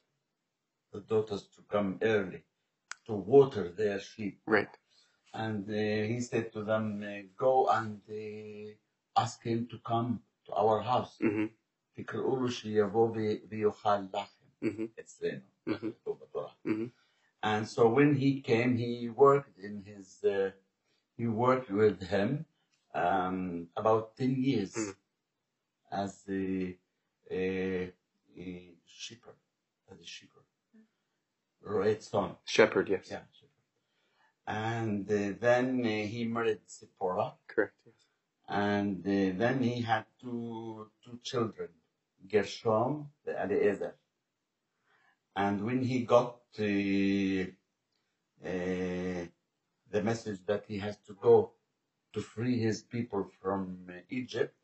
[0.92, 2.42] the daughters to come early
[3.06, 4.40] to water their sheep.
[4.46, 4.68] Right.
[5.32, 5.72] And uh,
[6.12, 11.16] he said to them, uh, go and uh, ask him to come to our house.
[11.22, 11.46] Mm-hmm.
[14.62, 14.86] mm-hmm.
[14.96, 16.10] It's, you mm-hmm.
[16.10, 16.50] of the Torah.
[16.66, 16.86] Mm-hmm.
[17.42, 20.50] And so when he came, he worked in his, uh,
[21.16, 22.46] he worked with him
[22.94, 24.90] um, about 10 years mm-hmm.
[25.92, 26.76] as a,
[27.30, 29.34] a, uh, a, shepherd,
[29.92, 30.42] as a shepherd.
[31.62, 32.36] Right son.
[32.44, 33.08] Shepherd, yes.
[33.10, 33.48] Yeah, shepherd.
[34.46, 37.34] And uh, then uh, he married Sephora.
[37.46, 37.94] Correct, yes.
[38.48, 41.68] And uh, then he had two, two children,
[42.26, 43.94] Gershom, the Eliezer.
[45.38, 46.64] And when he got uh,
[49.94, 51.52] the message that he has to go
[52.12, 54.56] to free his people from uh, Egypt,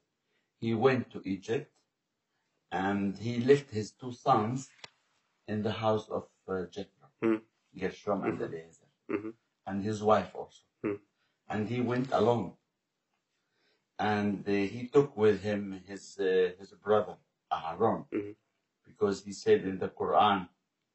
[0.59, 1.71] he went to Egypt
[2.73, 4.69] and he left his two sons
[5.47, 7.37] in the house of uh, Jethro, Hmm.
[7.81, 8.45] Gershom and Mhm.
[8.47, 9.35] Eliezer, Mhm.
[9.67, 10.65] and his wife also.
[10.83, 10.99] Hmm.
[11.53, 12.57] And he went alone.
[13.99, 17.17] And uh, he took with him his uh, his brother
[17.53, 18.35] Aaron, Mhm.
[18.89, 20.49] because he said in the Quran,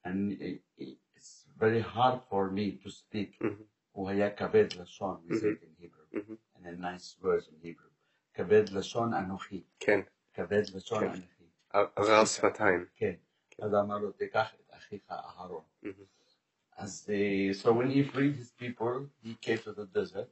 [0.04, 3.38] and it, it- it's very hard for me to speak.
[3.40, 3.64] Mhm.
[3.94, 6.38] وهي كبد لشون, we say it in Hebrew, Mhm.
[6.56, 7.90] and a nice words in Hebrew.
[8.34, 10.00] كبد لشون أنوخي, כן.
[10.34, 11.06] كبد לשון כן.
[11.12, 11.44] אנוכי.
[11.96, 12.86] הרעל שפתיים.
[12.96, 13.14] כן.
[13.62, 15.64] אז אמר לו, תיקח את אחיך אהרון.
[15.82, 16.06] Mhm.
[16.76, 20.30] As they, so when he freed his people, he came to the desert,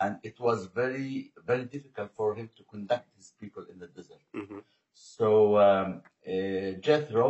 [0.00, 4.22] and it was very, very difficult for him to conduct his people in the desert.
[4.34, 4.62] Mhm.
[4.94, 5.28] So
[5.66, 5.90] um,
[6.26, 7.28] uh, Jethro,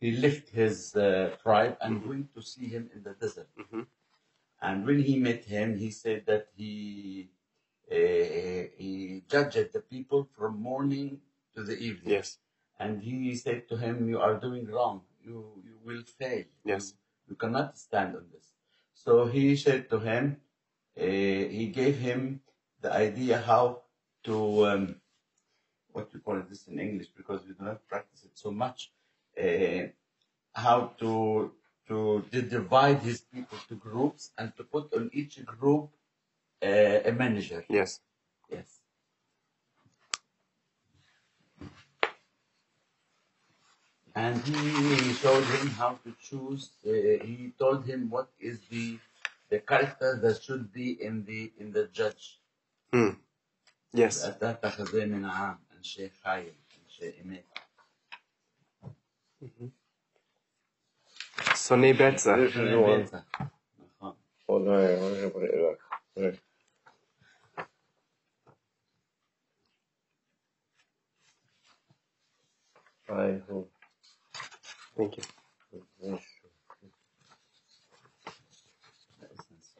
[0.00, 3.48] he left his uh, tribe and went to see him in the desert.
[3.58, 3.86] Mhm.
[4.60, 7.30] And when he met him, he said that he
[7.90, 11.20] uh, he judged the people from morning
[11.54, 12.12] to the evening.
[12.18, 12.38] Yes.
[12.78, 15.02] And he said to him, "You are doing wrong.
[15.22, 15.38] You
[15.68, 16.44] you will fail.
[16.64, 16.92] Yes.
[16.92, 18.46] You, you cannot stand on this."
[18.94, 20.24] So he said to him,
[20.98, 21.02] uh,
[21.58, 22.40] he gave him
[22.80, 23.82] the idea how
[24.24, 25.00] to um,
[25.92, 28.92] what you call this in English because we do not practice it so much.
[29.38, 29.88] Uh,
[30.54, 31.52] how to
[31.86, 35.90] to di- divide his people to groups and to put on each group
[36.62, 36.66] uh,
[37.10, 37.64] a manager.
[37.68, 38.00] Yes.
[38.50, 38.80] Yes.
[44.14, 46.70] And he showed him how to choose.
[46.84, 46.90] Uh,
[47.24, 48.98] he told him what is the
[49.50, 52.38] the character that should be in the in the judge.
[52.92, 53.10] Hmm.
[53.92, 54.28] Yes.
[59.42, 59.66] Mm-hmm.
[61.56, 62.36] שונא בצע.
[74.96, 75.24] Thank you.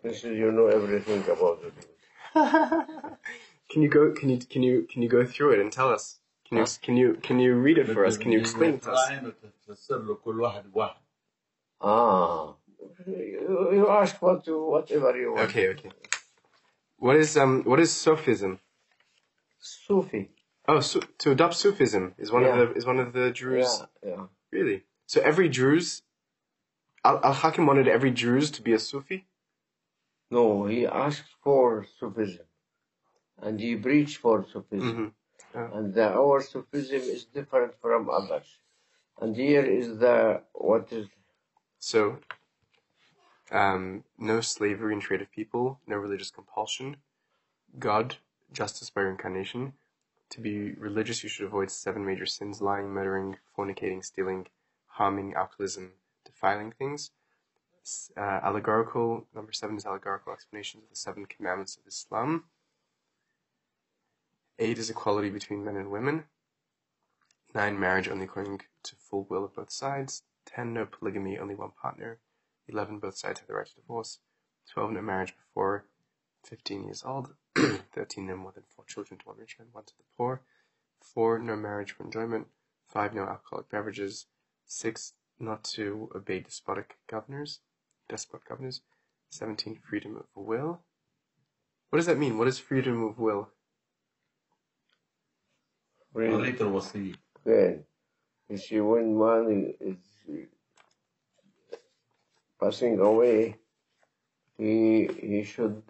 [0.03, 1.75] This is, you know everything about it.
[3.71, 4.13] can you go?
[4.13, 6.21] Can you can you can you go through it and tell us?
[6.49, 8.17] Can you, can you, can you read it for us?
[8.17, 9.11] Can you explain it to us?
[11.81, 12.55] Ah.
[13.07, 15.51] You, you ask what you, whatever you want.
[15.51, 15.91] Okay, okay.
[16.99, 18.61] What is, um, what is Sufism?
[19.61, 20.31] Sufi.
[20.67, 22.57] Oh, so, to adopt Sufism is one yeah.
[22.59, 23.85] of the, is one of the Druze.
[24.03, 24.25] Yeah, yeah.
[24.51, 24.85] Really?
[25.07, 26.03] So every Druze,
[27.05, 29.27] Al, Al Hakim wanted every Druze to be a Sufi?
[30.31, 32.45] No, he asked for Sufism.
[33.41, 34.89] And he preached for Sufism.
[34.89, 35.13] Mm -hmm.
[35.55, 35.69] Yeah.
[35.75, 38.59] And the, our Sufism is different from others.
[39.21, 41.09] And here is the, what is,
[41.81, 42.19] So,
[43.51, 46.97] um, no slavery and trade of people, no religious compulsion,
[47.79, 48.17] God,
[48.53, 49.73] justice by reincarnation.
[50.31, 54.47] To be religious, you should avoid seven major sins: lying, murdering, fornicating, stealing,
[54.87, 55.93] harming, alcoholism,
[56.25, 57.11] defiling things.
[58.17, 62.45] Uh, allegorical number seven is allegorical explanations of the seven commandments of Islam.
[64.61, 66.25] Eight is equality between men and women.
[67.55, 70.23] Nine, marriage only according to full will of both sides.
[70.45, 72.19] Ten, no polygamy, only one partner.
[72.67, 74.19] Eleven, both sides have the right to divorce.
[74.69, 75.85] Twelve, no marriage before
[76.45, 77.35] fifteen years old.
[77.55, 80.43] Thirteen, no more than four children to one rich man, one to the poor.
[81.01, 82.49] Four, no marriage for enjoyment.
[82.89, 84.27] Five, no alcoholic beverages.
[84.67, 87.61] Six, not to obey despotic governors,
[88.09, 88.81] despot governors.
[89.31, 90.81] Seventeen, freedom of will.
[91.91, 92.39] What does that mean?
[92.39, 93.51] What is freedom of will?
[96.15, 96.33] Really?
[96.33, 97.15] Well, later was he.
[97.45, 97.73] Yeah.
[98.49, 99.75] If she wouldn't mind
[102.61, 103.57] passing away,
[104.57, 105.83] he he should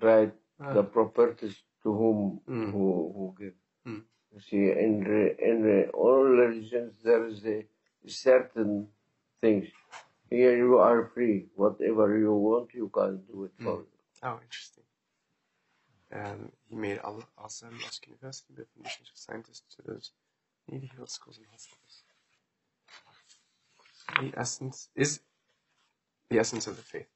[0.00, 0.72] write ah.
[0.72, 2.72] the properties to whom mm.
[2.72, 3.54] who who give.
[3.86, 4.02] Mm.
[4.34, 5.06] You see, in
[5.38, 7.64] in all religions there is a
[8.06, 8.88] certain
[9.40, 9.66] things.
[10.28, 11.46] Here you are free.
[11.54, 13.64] Whatever you want, you can do it hmm.
[13.64, 13.76] for.
[13.78, 13.86] Mm.
[14.24, 14.82] Oh, interesting.
[16.12, 20.12] Um, he made Al Azhar Mosque University the foundation for scientists to those
[20.68, 22.02] needy health schools and hospitals.
[24.20, 25.20] The essence is
[26.30, 27.08] the essence of the faith.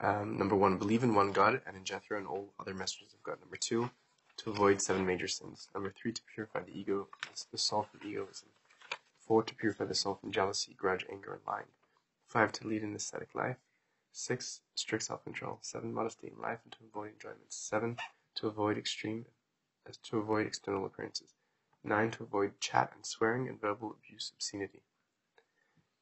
[0.00, 3.22] Um, number one, believe in one God and in Jethro and all other messengers of
[3.22, 3.36] God.
[3.40, 3.90] Number two,
[4.38, 5.68] to avoid seven major sins.
[5.74, 7.08] Number three, to purify the ego,
[7.52, 8.48] the soul from egoism.
[9.18, 11.66] Four, to purify the soul from jealousy, grudge, anger, and lying.
[12.26, 13.56] Five, to lead an ascetic life.
[14.12, 15.58] Six, strict self-control.
[15.60, 17.40] Seven, modesty in life and to avoid enjoyment.
[17.50, 17.98] Seven,
[18.40, 19.26] to avoid extreme
[19.86, 21.34] as to avoid external appearances.
[21.84, 22.10] 9.
[22.12, 24.82] To avoid chat and swearing and verbal abuse, obscenity.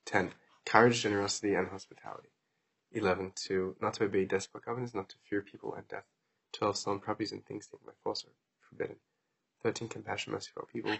[0.07, 0.32] 10.
[0.64, 2.30] Courage, generosity, and hospitality.
[2.93, 3.32] 11.
[3.47, 6.07] To not to obey despot governors, not to fear people and death.
[6.53, 6.76] 12.
[6.76, 8.32] Stolen properties and things taken by force are
[8.68, 8.97] forbidden.
[9.62, 9.89] 13.
[9.89, 10.95] Compassion, mercy for all people.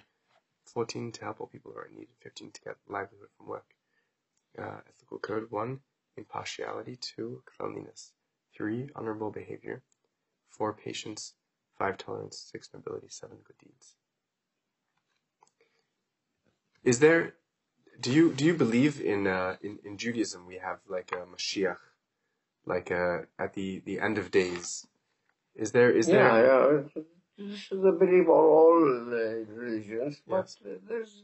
[0.66, 1.12] 14.
[1.12, 2.09] To help all people who are in need.
[2.22, 2.51] 15.
[2.53, 3.66] To get livelihood from work.
[4.59, 5.80] Uh, ethical code 1.
[6.16, 6.97] Impartiality.
[6.97, 7.43] 2.
[7.57, 8.12] Cleanliness.
[8.57, 8.91] 3.
[8.95, 9.82] Honorable behavior.
[10.51, 10.72] 4.
[10.72, 11.34] Patience.
[11.78, 11.99] 5.
[11.99, 12.49] Tolerance.
[12.53, 12.70] 6.
[12.74, 13.09] Nobility.
[13.09, 13.36] 7.
[13.44, 13.94] Good deeds.
[16.84, 17.34] Is there
[18.01, 21.78] do you do you believe in uh, in in Judaism we have like a Mashiach,
[22.64, 24.86] like uh, at the the end of days?
[25.57, 27.03] Is there is there Yeah, yeah.
[27.36, 30.57] This is a belief of all religions, but Yes.
[30.88, 31.22] there's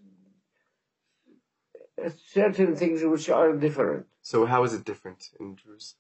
[2.33, 4.07] certain things which are different.
[4.23, 5.97] so how is it different in Druze?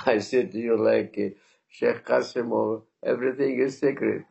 [0.06, 1.30] I said to you like uh,
[1.68, 4.24] Sheikh Qasimov, everything is secret.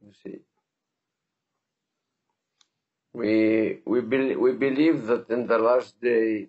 [0.00, 0.40] you see.
[3.12, 6.48] We we bel we believe that in the last day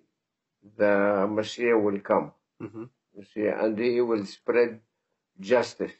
[0.76, 2.32] the Messiah will come.
[2.60, 2.84] hmm
[3.16, 4.80] You see, and he will spread
[5.40, 5.96] justice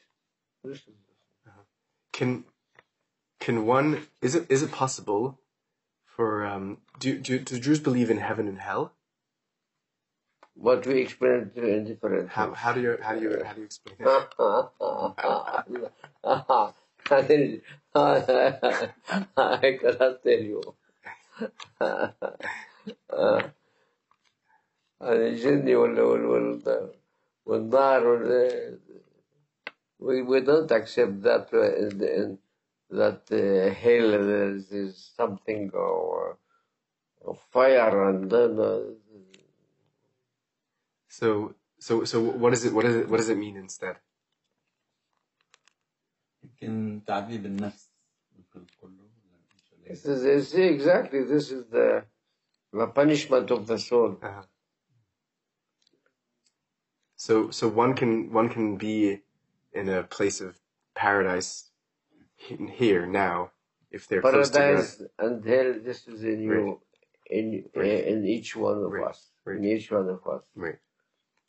[2.19, 2.43] can
[3.39, 5.39] can one is it is it possible
[6.05, 8.91] for um, do, do do Druze believe in heaven and hell?
[10.53, 12.27] What we experience in different.
[12.27, 14.27] How, how do you how do you how do you explain that?
[19.37, 20.61] I cannot tell you.
[25.01, 26.91] الجن وال وال
[27.45, 28.03] والنار
[29.98, 32.38] we we don't accept that uh, in, in,
[32.90, 36.36] that uh, hell is, is something of,
[37.26, 38.78] of fire and then uh,
[41.18, 43.96] So so so what is it what is it what does it mean instead?
[46.44, 47.90] يمكن تعذيب النفس
[48.38, 49.38] مثل كله ولا
[49.90, 52.04] مش This is, you see, exactly, this is the,
[52.72, 54.18] the punishment of the soul.
[54.22, 54.42] Uh-huh.
[57.16, 59.22] So so one can one can be
[59.73, 60.59] in a place of
[60.95, 61.71] paradise
[62.37, 63.51] here now
[63.91, 66.81] if they're Paradise and hell, this is in you,
[67.29, 67.91] in, Right.
[68.07, 69.07] in each one of Right.
[69.09, 69.57] us, Right.
[69.57, 70.43] in each one of us.
[70.55, 70.79] Right.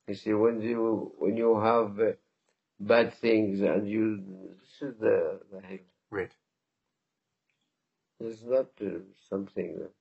[0.09, 2.13] You see, when you, when you have uh,
[2.81, 4.23] bad things and you,
[4.61, 5.79] this is the, the hell.
[6.11, 6.33] Right.
[8.21, 9.01] It's not uh,
[9.31, 9.93] something that,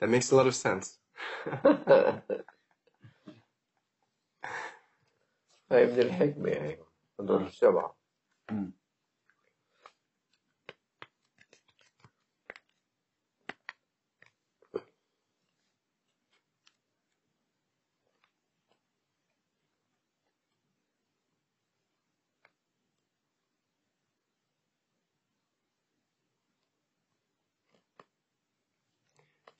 [0.00, 0.98] That makes a lot of sense.
[5.73, 6.77] هاي من الحكمة يعني
[7.19, 7.97] هذول السبعة
[8.51, 8.73] مم.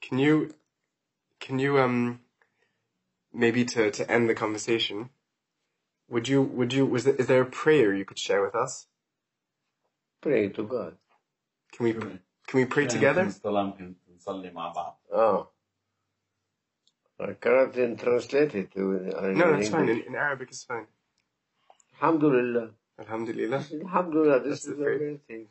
[0.02, 0.54] Can you
[1.40, 2.22] can you um
[3.34, 5.10] maybe to, to end the conversation
[6.09, 8.87] would you, would you, was there, is there a prayer you could share with us?
[10.21, 10.97] Pray to God.
[11.73, 12.21] Can we, can
[12.55, 13.33] we pray together?
[15.13, 15.49] Oh.
[17.21, 18.71] I cannot translate it.
[18.77, 19.89] Uh, no, that's fine.
[19.89, 20.87] In, in, Arabic, it's fine.
[22.01, 22.71] Alhamdulillah.
[22.99, 23.65] Alhamdulillah.
[23.83, 24.41] Alhamdulillah.
[24.41, 25.47] This that's is the great thing.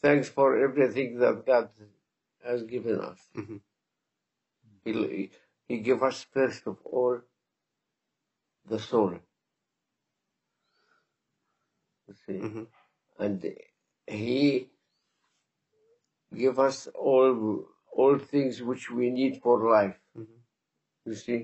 [0.00, 1.68] Thanks for everything that God
[2.44, 3.18] has given us.
[3.36, 3.56] Mm-hmm.
[4.84, 5.30] He,
[5.66, 7.20] he gave us, first of all,
[8.68, 9.18] the soul.
[12.08, 12.66] You see, Mhm.
[13.18, 13.56] and
[14.06, 14.70] He
[16.34, 19.98] gave us all all things which we need for life.
[20.16, 20.40] Mhm.
[21.06, 21.40] You see,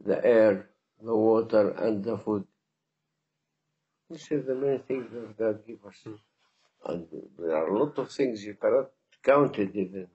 [0.00, 2.46] the air, the water, and the food.
[4.08, 6.02] This is the main things that God gave us.
[6.04, 6.18] Mm.
[6.86, 8.90] And there are a lot of things you cannot
[9.22, 10.08] count it even.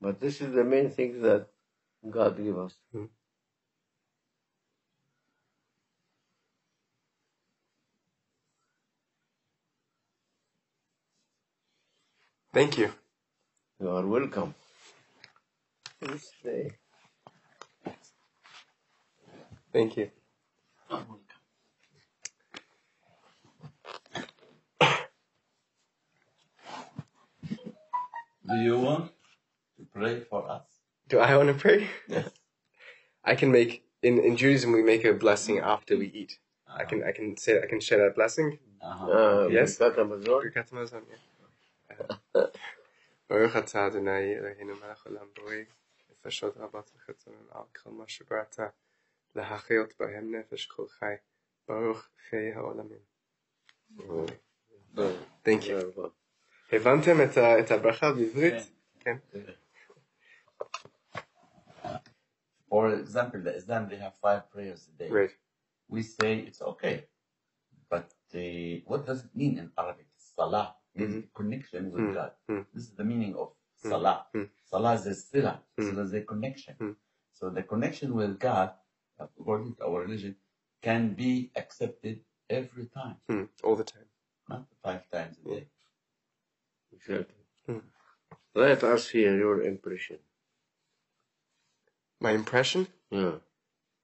[0.00, 1.48] But this is the main thing that
[2.10, 2.74] God gave us.
[12.52, 12.92] Thank you.
[13.80, 14.54] You are welcome.
[15.98, 16.72] Please stay.
[19.72, 20.10] Thank you.
[28.46, 29.10] Do you want
[29.78, 30.64] to pray for us?
[31.08, 31.88] Do I want to pray?
[32.06, 32.28] Yes.
[33.24, 36.38] I can make in, in Judaism we make a blessing after we eat.
[36.68, 36.80] Uh-huh.
[36.80, 38.58] I can I can say I can share that blessing.
[38.82, 39.06] Uh-huh.
[39.06, 39.78] Uh, yes.
[43.29, 45.65] ברוך אתה אדוני אלוהינו מלך עולם בריא,
[46.11, 48.59] נפשות רבות וחצונים על כל מה שבראת,
[49.35, 51.13] להחיות בהם נפש כל חי,
[51.67, 52.99] ברוך חיי העולמים.
[55.45, 55.99] Thank you.
[56.71, 58.53] הבנתם את ה- את הברכה בעברית?
[58.99, 59.17] כן.
[62.69, 65.09] For example, the Islam, they have five prayers a day.
[65.09, 65.31] Right.
[65.89, 67.05] We say it's okay.
[67.89, 68.39] But uh,
[68.89, 70.07] what does it mean in Arabic?
[70.17, 71.34] Salah is Mhm.
[71.34, 72.14] connection with Mm.
[72.14, 72.32] God.
[72.48, 72.66] Mm.
[72.74, 73.88] This is the meaning of mm-hmm.
[73.90, 74.26] Salah.
[74.64, 75.62] Salah is a sila.
[75.78, 76.96] So there's a connection.
[77.32, 78.74] So the connection with God,
[79.18, 80.36] according to our religion,
[80.82, 83.16] can be accepted every time,
[83.64, 84.08] All the time.
[84.48, 85.68] not five times a day.
[86.92, 87.36] Exactly.
[88.54, 90.18] Let us hear your impression.
[92.20, 92.86] My impression?
[93.10, 93.38] Yeah.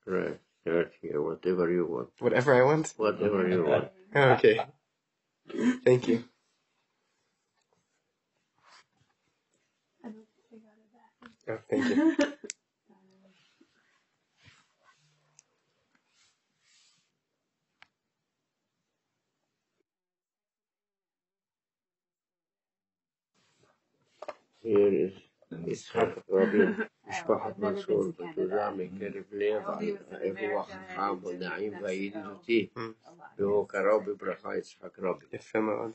[0.06, 0.40] Right.
[0.64, 2.10] Right here, whatever you want.
[2.18, 2.94] Whatever I want?
[2.96, 3.90] Whatever you want.
[4.14, 4.56] Okay.
[5.84, 6.24] Thank you.
[11.48, 12.16] Yeah, thank you.
[24.62, 25.12] Here is
[25.52, 29.68] إسحاق الربيع مشبحة منصور بتزعمي كربليف
[30.12, 32.70] الروح خام ونعيم ويدتي
[33.38, 35.94] بهو كرابي برخا إسحاق ربي يفهم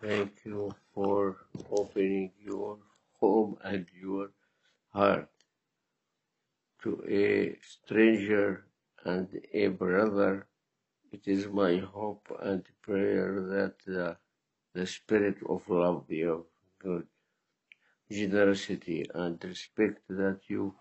[0.00, 1.36] Thank you for
[1.70, 2.78] opening your
[3.20, 4.30] home and your
[4.92, 5.28] heart
[6.82, 8.64] to a stranger
[9.04, 10.46] and a brother.
[11.12, 14.16] It is my hope and prayer that the,
[14.74, 16.46] the spirit of love, of
[16.78, 17.06] good
[18.10, 20.74] generosity and respect that you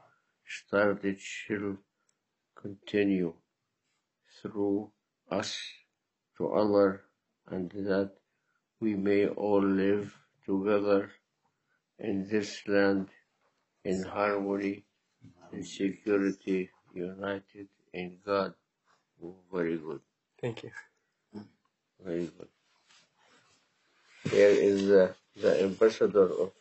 [0.46, 1.78] started shall
[2.56, 3.34] continue
[4.42, 4.92] through
[5.32, 5.58] us
[6.38, 7.00] to Allah
[7.48, 8.12] and that
[8.81, 10.15] we may all live
[10.47, 11.11] together
[11.99, 13.09] in this land
[13.85, 14.85] in harmony
[15.53, 18.55] and security, united in God.
[19.23, 20.01] Oh, very good,
[20.41, 20.71] Thank you.
[22.05, 22.49] very good.
[24.31, 26.53] Here is the, the ambassador of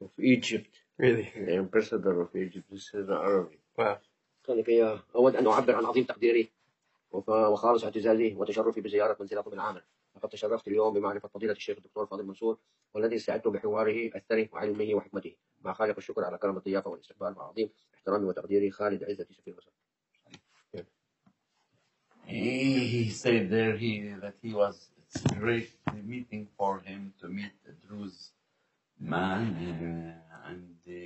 [0.00, 1.30] of Egypt, Really.
[1.34, 2.66] the ambassador of Egypt.
[2.70, 3.58] This is Arabic.
[3.76, 3.98] Wow.
[4.46, 6.48] كي أود أن أعبر عن عظيم تقديري
[7.12, 9.82] وف- وخالص اعتزازي وتشرفي بزيارة منزلكم العامر
[10.23, 12.59] لقد تشرفت اليوم بمعرفة فضيلة الشيخ الدكتور فاضل منصور
[12.93, 17.69] والذي سعدت بحواره الثري وعلمه وحكمته مع خالق الشكر على كرم الضيافة والاستقبال مع عظيم
[17.95, 19.73] احترامي وتقديري خالد عزتي سفير مصر
[22.25, 23.91] He, said there he
[24.23, 25.71] that he was it's a great
[26.13, 28.21] meeting for him to meet the Druze
[29.15, 31.01] man uh, and uh,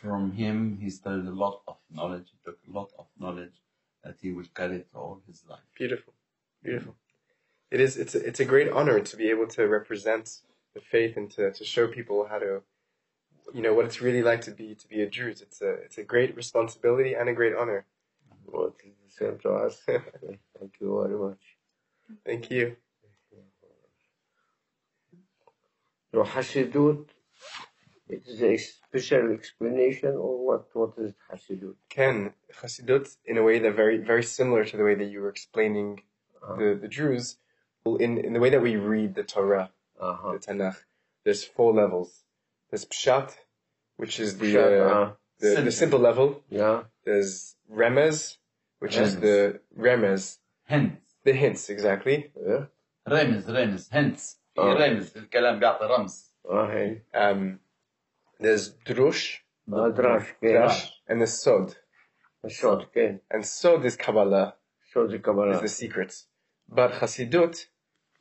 [0.00, 3.56] from him he studied a lot of knowledge he took a lot of knowledge
[4.04, 6.12] that he will carry to all his life Beautiful.
[6.64, 6.96] Beautiful.
[7.70, 10.40] It is it's a, it's a great honor to be able to represent
[10.74, 12.62] the faith and to, to show people how to
[13.54, 15.40] you know what it's really like to be to be a Druze.
[15.40, 17.86] It's a it's a great responsibility and a great honor.
[18.44, 19.80] What is the same to us?
[19.86, 21.42] Thank you very much.
[22.24, 22.76] Thank you.
[26.12, 27.08] So Hasidut,
[28.08, 30.68] it is a special explanation or what?
[30.72, 31.74] What is Hasidut?
[31.88, 35.28] Ken, Chassidut, in a way that very very similar to the way that you were
[35.28, 36.02] explaining
[36.42, 36.56] uh-huh.
[36.56, 37.36] the, the Druze,
[37.85, 40.31] in, in the way that we read the Torah, Uh-huh.
[40.33, 40.77] the Tanakh,
[41.25, 42.23] there's four levels.
[42.69, 43.29] There's Pshat,
[43.97, 45.71] which is the, Pshat, uh, uh, the, the Simple.
[45.71, 46.27] simple level.
[46.49, 46.83] Yeah.
[47.05, 48.37] There's Remez,
[48.79, 49.21] which is Remez.
[49.21, 52.31] the Remez, hints the hints, exactly.
[52.49, 52.65] Yeah.
[53.07, 54.73] رمز رمز hints في آه.
[54.73, 57.01] رمز الكلام بيعطي رمز Ah, hey.
[57.13, 57.59] Um,
[58.39, 59.39] there's Drush,
[59.69, 61.75] Adrash, Drash, and the Sod.
[62.49, 63.19] Short, okay.
[63.29, 64.55] And Sod is Kabbalah,
[64.91, 65.61] So the is Kabbalah.
[65.61, 66.25] the secrets.
[66.67, 67.65] But Chassidut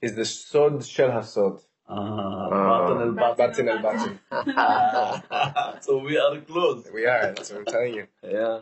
[0.05, 1.61] is the sod shel hasod.
[1.87, 2.49] Ah.
[2.51, 3.33] Ah.
[3.35, 4.19] Batin.
[5.85, 6.87] So we are close.
[6.93, 7.33] We are.
[7.33, 8.05] That's what I'm telling you.
[8.23, 8.59] yeah.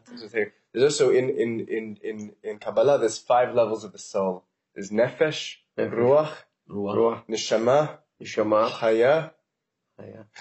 [0.71, 2.97] There's also in in in in in Kabbalah.
[2.99, 4.45] There's five levels of the soul.
[4.73, 5.41] There's nefesh,
[5.77, 6.33] ruach,
[6.69, 7.79] ruach, neshama,
[8.21, 9.31] neshama, chaya,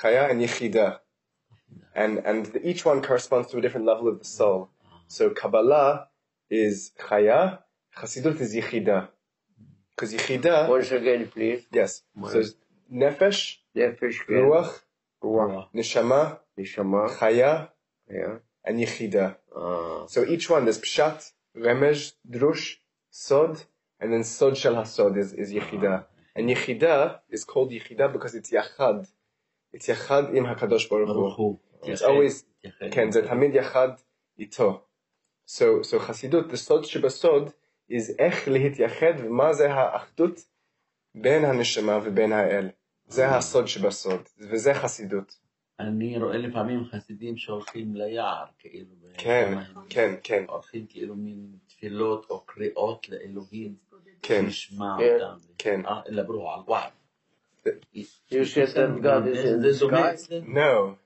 [0.00, 0.98] chaya, and yichida.
[1.94, 4.70] And and each one corresponds to a different level of the soul.
[5.09, 6.09] So Kabbalah
[6.50, 7.59] is chaya,
[7.98, 9.09] chasidut is yichida.
[9.95, 10.68] Because Yichida.
[10.68, 11.66] Once again, please.
[11.70, 12.03] Yes.
[12.16, 12.43] So
[12.93, 13.57] Nefesh.
[13.76, 14.26] Nefesh.
[14.28, 14.80] Ruach.
[15.22, 15.68] Ruach.
[15.74, 16.38] Neshama.
[16.59, 17.16] Neshama.
[17.16, 17.68] Chaya.
[18.11, 18.38] Yeah.
[18.64, 19.36] And Yichida.
[19.57, 20.07] Ah.
[20.07, 22.76] So each one, there's Pshat, Remez, Drush,
[23.11, 23.62] Sod,
[24.01, 26.01] and then Sod Shel Hasod is, is Yichida.
[26.01, 26.07] Ah.
[26.34, 29.07] And Yichida is called Yichida because it's Yachad.
[29.72, 31.59] It's Yachad im HaKadosh Baruch Hu.
[31.84, 32.45] It's always,
[32.90, 33.99] Ken, Zetamid Yachad
[34.38, 34.82] ito.
[35.45, 37.53] So, so Hasidut, the Sod Shebasod,
[37.90, 40.40] is איך להתייחד ומה זה האחדות
[41.14, 42.68] בין הנשמה ובין האל.
[43.06, 45.38] זה הסוד שבסוד, וזה חסידות.
[45.80, 48.94] אני רואה לפעמים חסידים שהולכים ליער, כאילו.
[49.18, 49.58] כן,
[49.88, 53.74] כן, כן, הולכים כאילו מין תפילות או קריאות לאלוהים,
[54.22, 55.38] כן, שישמע כן, אותם.
[55.58, 55.86] כן.
[55.86, 56.90] אה, ידברו על וואו.
[58.32, 60.14] You said that God is in זה the דומה sky?
[60.14, 60.46] אצלנו.
[60.46, 61.01] No, no,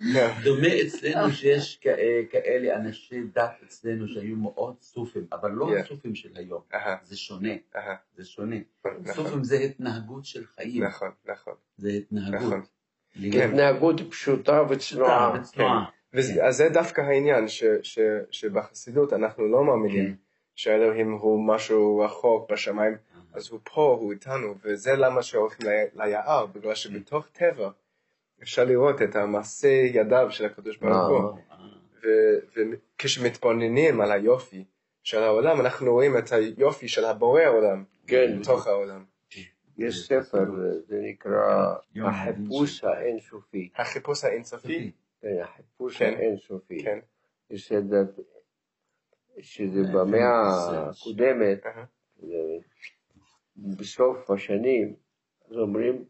[0.44, 1.86] דומה אצלנו שיש כ-
[2.30, 5.80] כאלה אנשי דת אצלנו שהיו מאוד סופים, אבל לא Yeah.
[5.80, 6.62] הסופים של היום,
[7.02, 7.52] זה שונה,
[8.16, 8.56] זה שונה.
[8.84, 12.40] נכון, סופים זה התנהגות של חיים, נכון, נכון, זה התנהגות.
[12.42, 12.62] נכון.
[13.16, 15.40] להיות התנהגות פשוטה וצנועה.
[16.42, 17.44] אז זה דווקא העניין,
[18.30, 20.14] שבחסידות אנחנו לא מאמינים כן.
[20.54, 22.96] שאלוהים הוא משהו רחוק בשמיים,
[23.32, 27.70] אז הוא פה, הוא איתנו, וזה למה שהולכים ליער, בגלל שבתוך טבע
[28.42, 31.38] אפשר לראות את המעשה ידיו של הקדוש ברוך הוא.
[31.50, 31.56] אה,
[32.04, 32.60] ו-
[32.96, 34.64] וכשמתבוננים על היופי
[35.02, 38.40] של העולם, אנחנו רואים את היופי של הבורא העולם כן.
[38.40, 39.04] בתוך העולם.
[39.78, 40.44] יש ספר,
[40.86, 41.74] זה נקרא
[42.04, 43.68] החיפוש האינסופי.
[43.76, 46.14] החיפוש האינסופי, כן, החיפוש כן.
[46.18, 46.84] האינסופי.
[46.84, 46.98] כן,
[47.50, 47.72] יש
[49.40, 51.66] שזה במאה הקודמת,
[53.56, 54.94] בסוף השנים,
[55.50, 56.04] אז אומרים,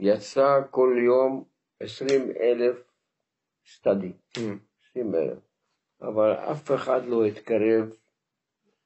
[0.00, 1.44] יצא כל יום
[1.80, 2.76] עשרים אלף
[3.66, 4.40] סטאדי, Hmm,
[4.82, 5.38] עשרים אלף,
[6.02, 7.92] אבל אף אחד לא התקרב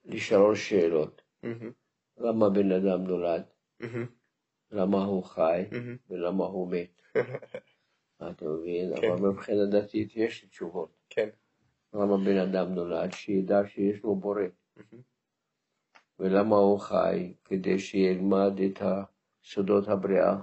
[0.05, 1.23] לשלוש שאלות.
[1.43, 1.73] מהמם,
[2.19, 3.43] למה בן אדם נולד?
[3.81, 4.07] מהמם,
[4.71, 5.65] למה הוא חי?
[5.73, 5.97] מהמם.
[6.11, 7.03] ולמה הוא מת?
[8.31, 8.97] אתה מבין?
[9.01, 9.13] כן.
[9.13, 10.97] אבל מבחינה דתית יש תשובות.
[11.11, 11.29] כן,
[11.95, 13.13] למה בן אדם נולד?
[13.13, 14.43] שידע שיש לו בורא.
[16.19, 17.35] ולמה הוא חי?
[17.45, 18.83] כדי שילמד את
[19.45, 20.37] סודות הבריאה.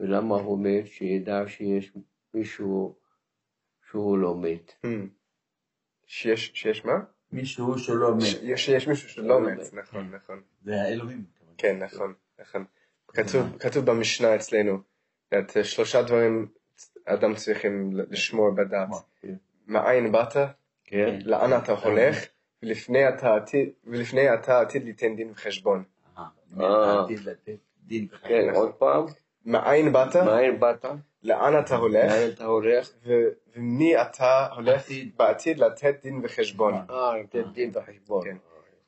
[0.00, 0.86] ולמה הוא מת?
[0.86, 1.92] שידע שיש
[2.34, 2.94] מישהו
[3.90, 4.72] שהוא לא מת.
[4.86, 4.88] Hmm.
[6.06, 6.98] שיש, שיש מה?
[7.32, 9.74] מישהו שלא מת, יש, יש מישהו שלא שלא מת.
[9.74, 10.42] נכון, נכון.
[10.64, 11.24] זה האלוהים.
[11.58, 12.64] כן, נכון, נכון.
[13.08, 14.78] כתוב, כתוב במשנה אצלנו,
[15.38, 16.48] את שלושה דברים
[17.04, 18.88] אדם צריכים לשמור בדת.
[19.66, 20.36] מאין באת,
[20.84, 21.18] כן?
[21.24, 22.18] לאן אתה הולך,
[22.62, 23.08] ולפני
[24.34, 25.84] אתה עתיד, ליתן דין וחשבון.
[26.18, 27.04] אה.
[27.04, 28.54] עתיד לתת דין כן, וחשבון.
[28.54, 29.06] עוד פעם,
[29.46, 30.84] מאין באת, מאין באת?
[31.22, 32.88] לאן אתה הולך, לאן אתה הולך?
[33.06, 35.10] ו- ומי אתה הולך עתיד.
[35.16, 36.74] בעתיד לתת דין וחשבון.
[36.90, 38.24] אה, לתת דין וחשבון.
[38.24, 38.36] כן.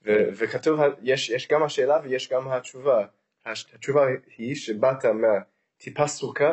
[0.07, 3.05] ו- וכתוב, יש, יש גם השאלה ויש גם התשובה.
[3.47, 6.53] הש- התשובה היא שבאת מהטיפה סוכה,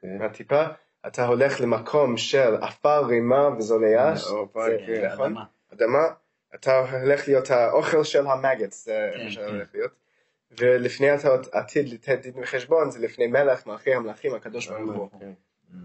[0.00, 0.18] כן.
[0.18, 0.62] מהטיפה,
[1.06, 4.24] אתה הולך למקום של עפר, רימה וזולייש,
[4.56, 5.26] אה, כן, נכון?
[5.26, 5.44] אדמה.
[5.72, 6.02] אדמה,
[6.54, 9.30] אתה הולך להיות האוכל של המגת, זה כן, מה כן.
[9.30, 9.92] שהולך להיות.
[10.58, 11.06] ולפני
[11.52, 15.20] עתיד לתת דין וחשבון, זה לפני מלך, מלכי המלכים, הקדוש ברוך הוא.
[15.20, 15.32] כן.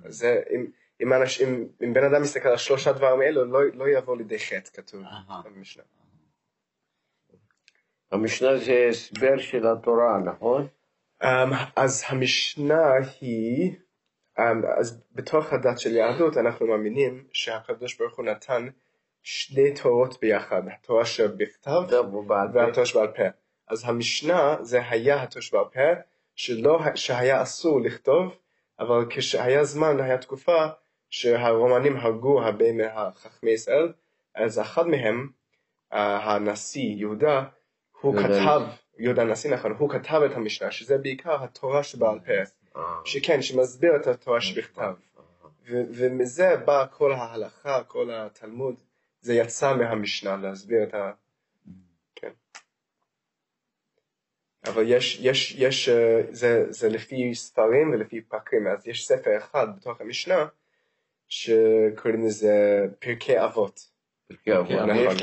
[0.07, 0.65] זה, אם,
[1.01, 4.82] אם, אנשים, אם בן אדם מסתכל על שלושה דברים אלו, לא, לא יבוא לידי חטא,
[4.82, 5.01] כתוב.
[5.45, 5.84] במשנה.
[8.11, 10.67] המשנה זה הסבר של התורה, נכון?
[11.24, 11.28] Um,
[11.76, 12.91] אז המשנה
[13.22, 13.72] היא,
[14.39, 14.41] um,
[14.80, 18.67] אז בתוך הדת של יהדות אנחנו מאמינים שהקדוש ברוך הוא נתן
[19.24, 21.82] שני תורות ביחד, התורה שבכתב.
[22.53, 23.24] והתורה שבעל פה.
[23.70, 26.01] אז המשנה זה היה התורה שבעל פה,
[26.36, 28.36] שלא, שהיה אסור לכתוב,
[28.80, 30.67] אבל כשהיה זמן, היה תקופה
[31.09, 33.93] שהרומנים הרגו הרבה מהחכמי ישראל,
[34.36, 35.30] אז אחד מהם,
[35.93, 37.43] uh, הנשיא יהודה,
[38.01, 38.61] הוא כתב,
[38.97, 42.34] יהודה הנשיא נכון, הוא כתב את המשנה, שזה בעיקר התורה שבעל פה,
[42.76, 44.93] אה, שכן, שמסביר את התורה שבכתב.
[45.70, 48.76] ומזה בא כל ההלכה, כל התלמוד,
[49.22, 51.11] זה יצא מהמשנה להסביר את ה...
[52.15, 52.32] כן.
[54.70, 59.67] אבל יש, יש, יש, אה, זה, זה לפי ספרים ולפי פרקים, אז יש ספר אחד
[59.78, 60.47] בתוך המשנה
[61.28, 63.89] שקוראים לזה פרקי אבות.
[64.28, 65.15] פרקי אבות, נכון.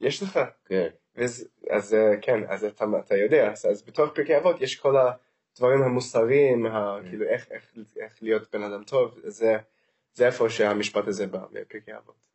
[0.00, 0.40] יש לך?
[0.64, 0.88] כן.
[1.16, 4.94] ואז, אז אה, כן, אז אתה, אתה יודע, אז, אז בתוך פרקי אבות יש כל
[4.96, 9.56] הדברים המוסריים, ה, כאילו איך, איך, איך להיות בן אדם טוב, זה,
[10.14, 12.26] זה איפה שהמשפט הזה בא, מפרקי אבות.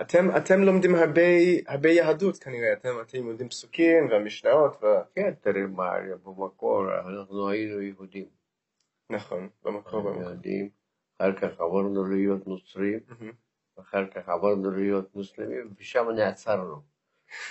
[0.00, 1.22] אתם, אתם לומדים הרבה,
[1.66, 4.86] הרבה יהדות כנראה, אתם, אתם לומדים פסוקים והמשנאות, ו...
[5.14, 5.90] כן, תראה מה
[6.24, 8.28] במקור, אנחנו היינו יהודים.
[9.10, 10.22] נכון, במקור במקור.
[10.22, 10.68] יהודים,
[11.18, 13.00] אחר כך עברנו להיות נוצרים.
[13.80, 16.76] אחר כך עברנו להיות מוסלמים, ושם נעצרנו.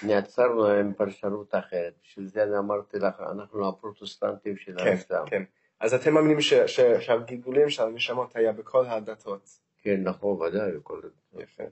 [0.03, 1.93] נעצרנו עם פרשנות אחרת.
[2.03, 5.25] בשביל זה אני אמרתי לך, אנחנו הפרוטסטנטים של כן, האסלאם.
[5.25, 5.43] כן.
[5.79, 9.49] אז אתם מאמינים ש, ש, שהגלגולים של הנשמות היה בכל הדתות.
[9.81, 10.71] כן, נכון, ודאי.
[10.83, 11.01] כל-
[11.39, 11.63] יפה.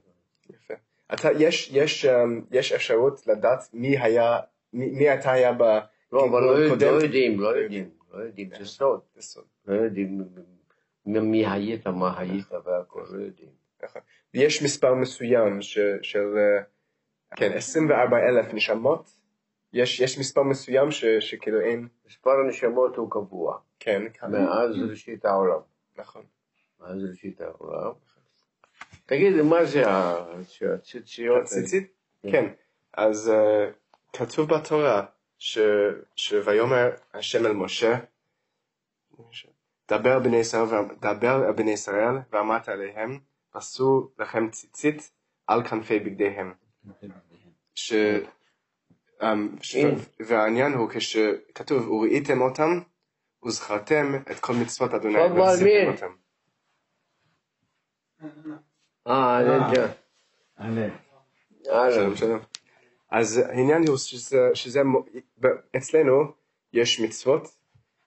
[0.50, 0.74] יפה.
[1.14, 2.10] אתה, יש, יש, um,
[2.50, 4.38] יש אפשרות לדעת מי היה,
[4.72, 5.52] מי, מי אתה היה
[6.12, 6.86] לא, אבל לא הקודם?
[6.86, 7.90] לא יודעים, לא יודעים.
[8.12, 9.00] לא יודעים, זה סוד.
[9.14, 9.44] זה סוד.
[9.66, 10.24] לא יודעים
[11.06, 13.50] מי היית, מה היית והכל, לא יודעים.
[13.82, 14.02] נכון.
[14.34, 15.62] יש מספר מסוים
[16.02, 16.62] של, אה,
[17.36, 19.10] כן, 24 אלף נשמות,
[19.72, 25.60] יש, יש מספר מסוים ש, שכאילו אין, מספר הנשמות הוא קבוע, כן, מאז ראשית העולם.
[25.96, 26.22] נכון.
[26.80, 27.92] מאז ראשית העולם.
[29.08, 29.82] תגיד, מה זה
[30.74, 31.42] הציציות?
[31.42, 31.92] הציצית?
[32.32, 32.44] כן.
[32.92, 33.70] אז אה,
[34.12, 35.06] כתוב בתורה
[35.38, 35.58] ש,
[36.16, 37.94] שויאמר השם אל משה,
[39.90, 43.18] דבר אל בני ישראל, ו- דבר אל בני ישראל ואמרת עליהם,
[43.52, 45.10] עשו לכם ציצית
[45.46, 46.54] על כנפי בגדיהם.
[47.74, 47.92] ש...
[49.22, 49.56] אמ.
[49.74, 49.90] הנה.
[50.20, 52.80] והעניין הוא כשכתוב וראיתם אותם
[53.46, 55.92] וזכרתם את כל מצוות אדוני ועשיתם.
[55.92, 56.14] אותם.
[59.08, 59.38] אה,
[60.58, 60.86] אני
[62.16, 62.38] שלום.
[63.10, 64.48] אז העניין הוא שזה,
[65.76, 66.32] אצלנו
[66.72, 67.42] יש מצוות,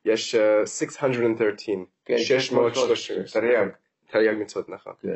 [0.05, 1.75] יש אה, 613,
[2.05, 3.67] כן, 630, תרי"ג,
[4.07, 4.93] תרי"ג מצוות נכון.
[5.01, 5.15] כן.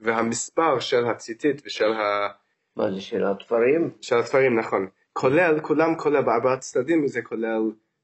[0.00, 2.28] והמספר של הציטית ושל ה-
[2.76, 3.90] מה זה של התפרים?
[4.00, 7.60] של התפרים נכון, כולל, כולם כולל בארבעת צדדים זה כולל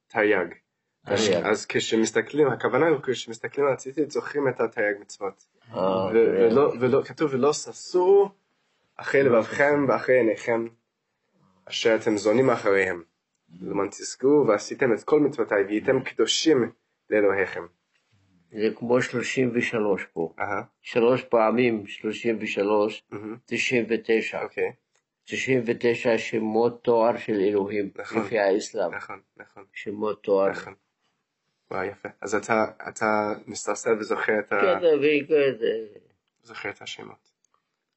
[0.08, 0.54] תרי"ג.
[1.16, 1.44] תרי"ג.
[1.44, 5.46] אז כשמסתכלים, הכוונה היא כשמסתכלים על הציטית זוכרים את התרי"ג מצוות.
[5.74, 6.06] אה,
[6.80, 8.30] ולא, כתוב ולא ששו
[8.96, 10.66] אחרי לבבכם ואחרי עיניכם
[11.64, 13.02] אשר אתם זונים אחריהם.
[13.61, 16.70] למען תזכו ועשיתם את כל מצוותיי והייתם קדושים
[17.11, 17.66] לאלוהיכם.
[18.52, 20.34] זה כמו 33 פה.
[20.82, 24.42] שלוש פעמים 33, מהמם, 99.
[24.42, 24.72] אוקיי,
[25.24, 28.22] 99 שמות תואר של אלוהים, נכון.
[28.22, 28.94] לפי האסלאם.
[28.94, 30.50] נכון, נכון, שמות תואר.
[30.50, 30.74] נכון.
[31.71, 32.09] וואי יפה.
[32.21, 33.07] אז אתה, אתה
[33.47, 34.61] מסתרסל וזוכר את, ה...
[34.61, 35.87] כן, וכזה.
[36.43, 37.31] זוכר את השמות.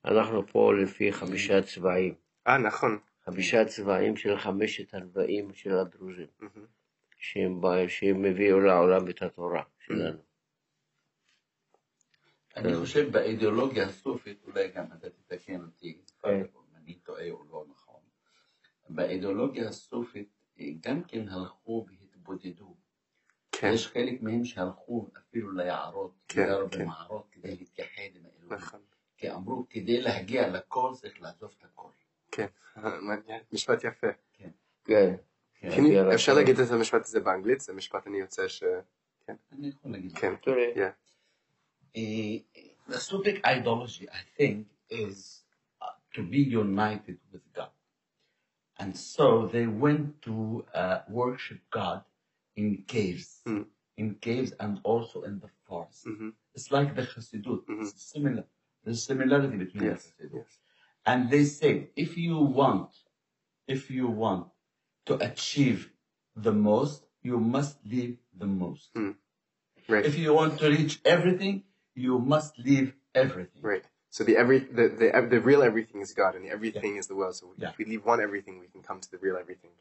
[0.05, 2.15] אנחנו פה לפי חמישה צבעים.
[2.47, 2.99] אה נכון.
[3.25, 6.65] חמישה צבעים של חמשת הרבעים של הדרוזים, מהמם.
[7.17, 10.17] שהם, בא- שהם הביאו לעולם את התורה שלנו.
[12.57, 16.29] אני חושב באידיאולוגיה הסופית, אולי גם אתה תתקן אותי, כן.
[16.29, 18.01] אם אני טועה או לא נכון,
[18.89, 21.85] באידיאולוגיה הסופית אה, גם כן הלכו.
[23.63, 26.79] כן, יש חלק מהם שהלכו אפילו ליערות, כן, גרו כן.
[26.79, 28.53] במערות כדי להתייחד עם האלוהים.
[28.53, 28.79] נכון.
[29.17, 31.89] כי אמרו, כדי להגיע לכל צריך לעזוב את הכל.
[32.31, 32.45] כן,
[32.77, 32.89] אה.
[33.53, 34.07] משפט יפה.
[34.33, 34.49] כן.
[34.85, 35.15] כן.
[35.59, 37.61] כן, אפשר להגיד את המשפט הזה באנגלית?
[37.61, 38.63] זה משפט אני יוצא ש...
[39.29, 40.17] אני יכול להגיד.
[40.17, 40.33] כן.
[40.41, 40.89] תראה,
[41.95, 42.41] Uh,
[42.89, 45.43] the Sufic ideology, I think, is
[45.79, 45.85] uh,
[46.15, 47.73] to be united with God.
[48.79, 52.01] And so they went to uh, worship God
[52.55, 53.52] in caves, Mm.
[54.25, 56.05] Caves and also in the forest.
[56.11, 56.29] Mhm.
[56.55, 57.61] It's like the Chassidut.
[57.67, 57.81] Mhm.
[57.81, 58.45] It's similar.
[58.83, 60.43] There's similarity between Yes, the Chassidut.
[60.43, 60.59] yes.
[61.11, 61.71] And they say,
[62.05, 62.91] if you want,
[63.75, 64.43] if you want
[65.09, 65.79] to achieve
[66.47, 66.99] the most,
[67.29, 68.89] you must leave the most.
[69.93, 70.05] Right.
[70.05, 71.55] If you want to reach everything,
[72.05, 73.61] you must leave everything.
[73.71, 73.85] Right.
[74.15, 77.15] So the every the, the the real everything is God, and the everything is the
[77.15, 77.35] world.
[77.35, 77.69] So Yeah.
[77.71, 79.71] if we leave one everything, we can come to the real everything.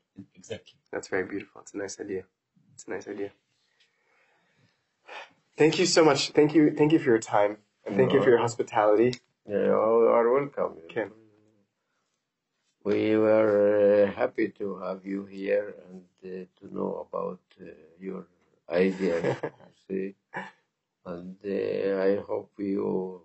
[0.41, 0.79] Exactly.
[0.93, 1.61] That's very beautiful.
[1.63, 2.25] It's a nice idea.
[2.75, 3.31] It's a nice idea.
[5.63, 6.31] Thank you so much.
[6.31, 6.63] Thank you.
[6.79, 7.53] Thank you for your time,
[7.87, 9.11] and thank you for your hospitality.
[9.49, 9.75] you
[10.17, 10.73] are welcome.
[10.87, 11.07] Okay.
[12.83, 17.67] We were uh, happy to have you here and uh, to know about uh,
[18.01, 18.27] your
[18.69, 19.37] ideas.
[19.87, 20.17] see,
[21.07, 23.23] and uh, I hope you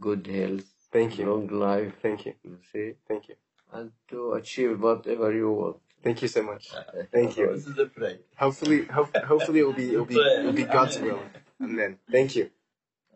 [0.00, 1.26] good health, Thank you.
[1.30, 1.92] long life.
[2.00, 2.34] Thank you.
[2.42, 3.36] You see, Thank you.
[3.74, 5.76] and to achieve whatever you want.
[6.02, 6.70] Thank you so much.
[7.12, 7.52] Thank you.
[7.52, 8.16] This is a pray.
[8.36, 11.20] Hopefully, hope, hopefully it will be it will be it will be God's will.
[11.62, 11.98] Amen.
[12.10, 12.50] Thank you.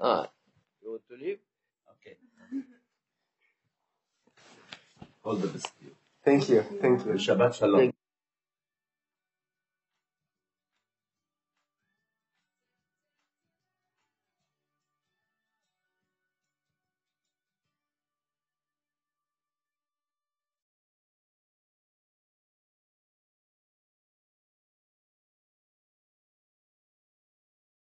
[0.00, 0.28] Ah,
[0.82, 1.38] you want to leave?
[1.94, 2.16] Okay.
[5.24, 5.92] All the best to you.
[6.24, 6.62] Thank you.
[6.82, 7.14] Thank you.
[7.14, 7.93] Shabbat shalom.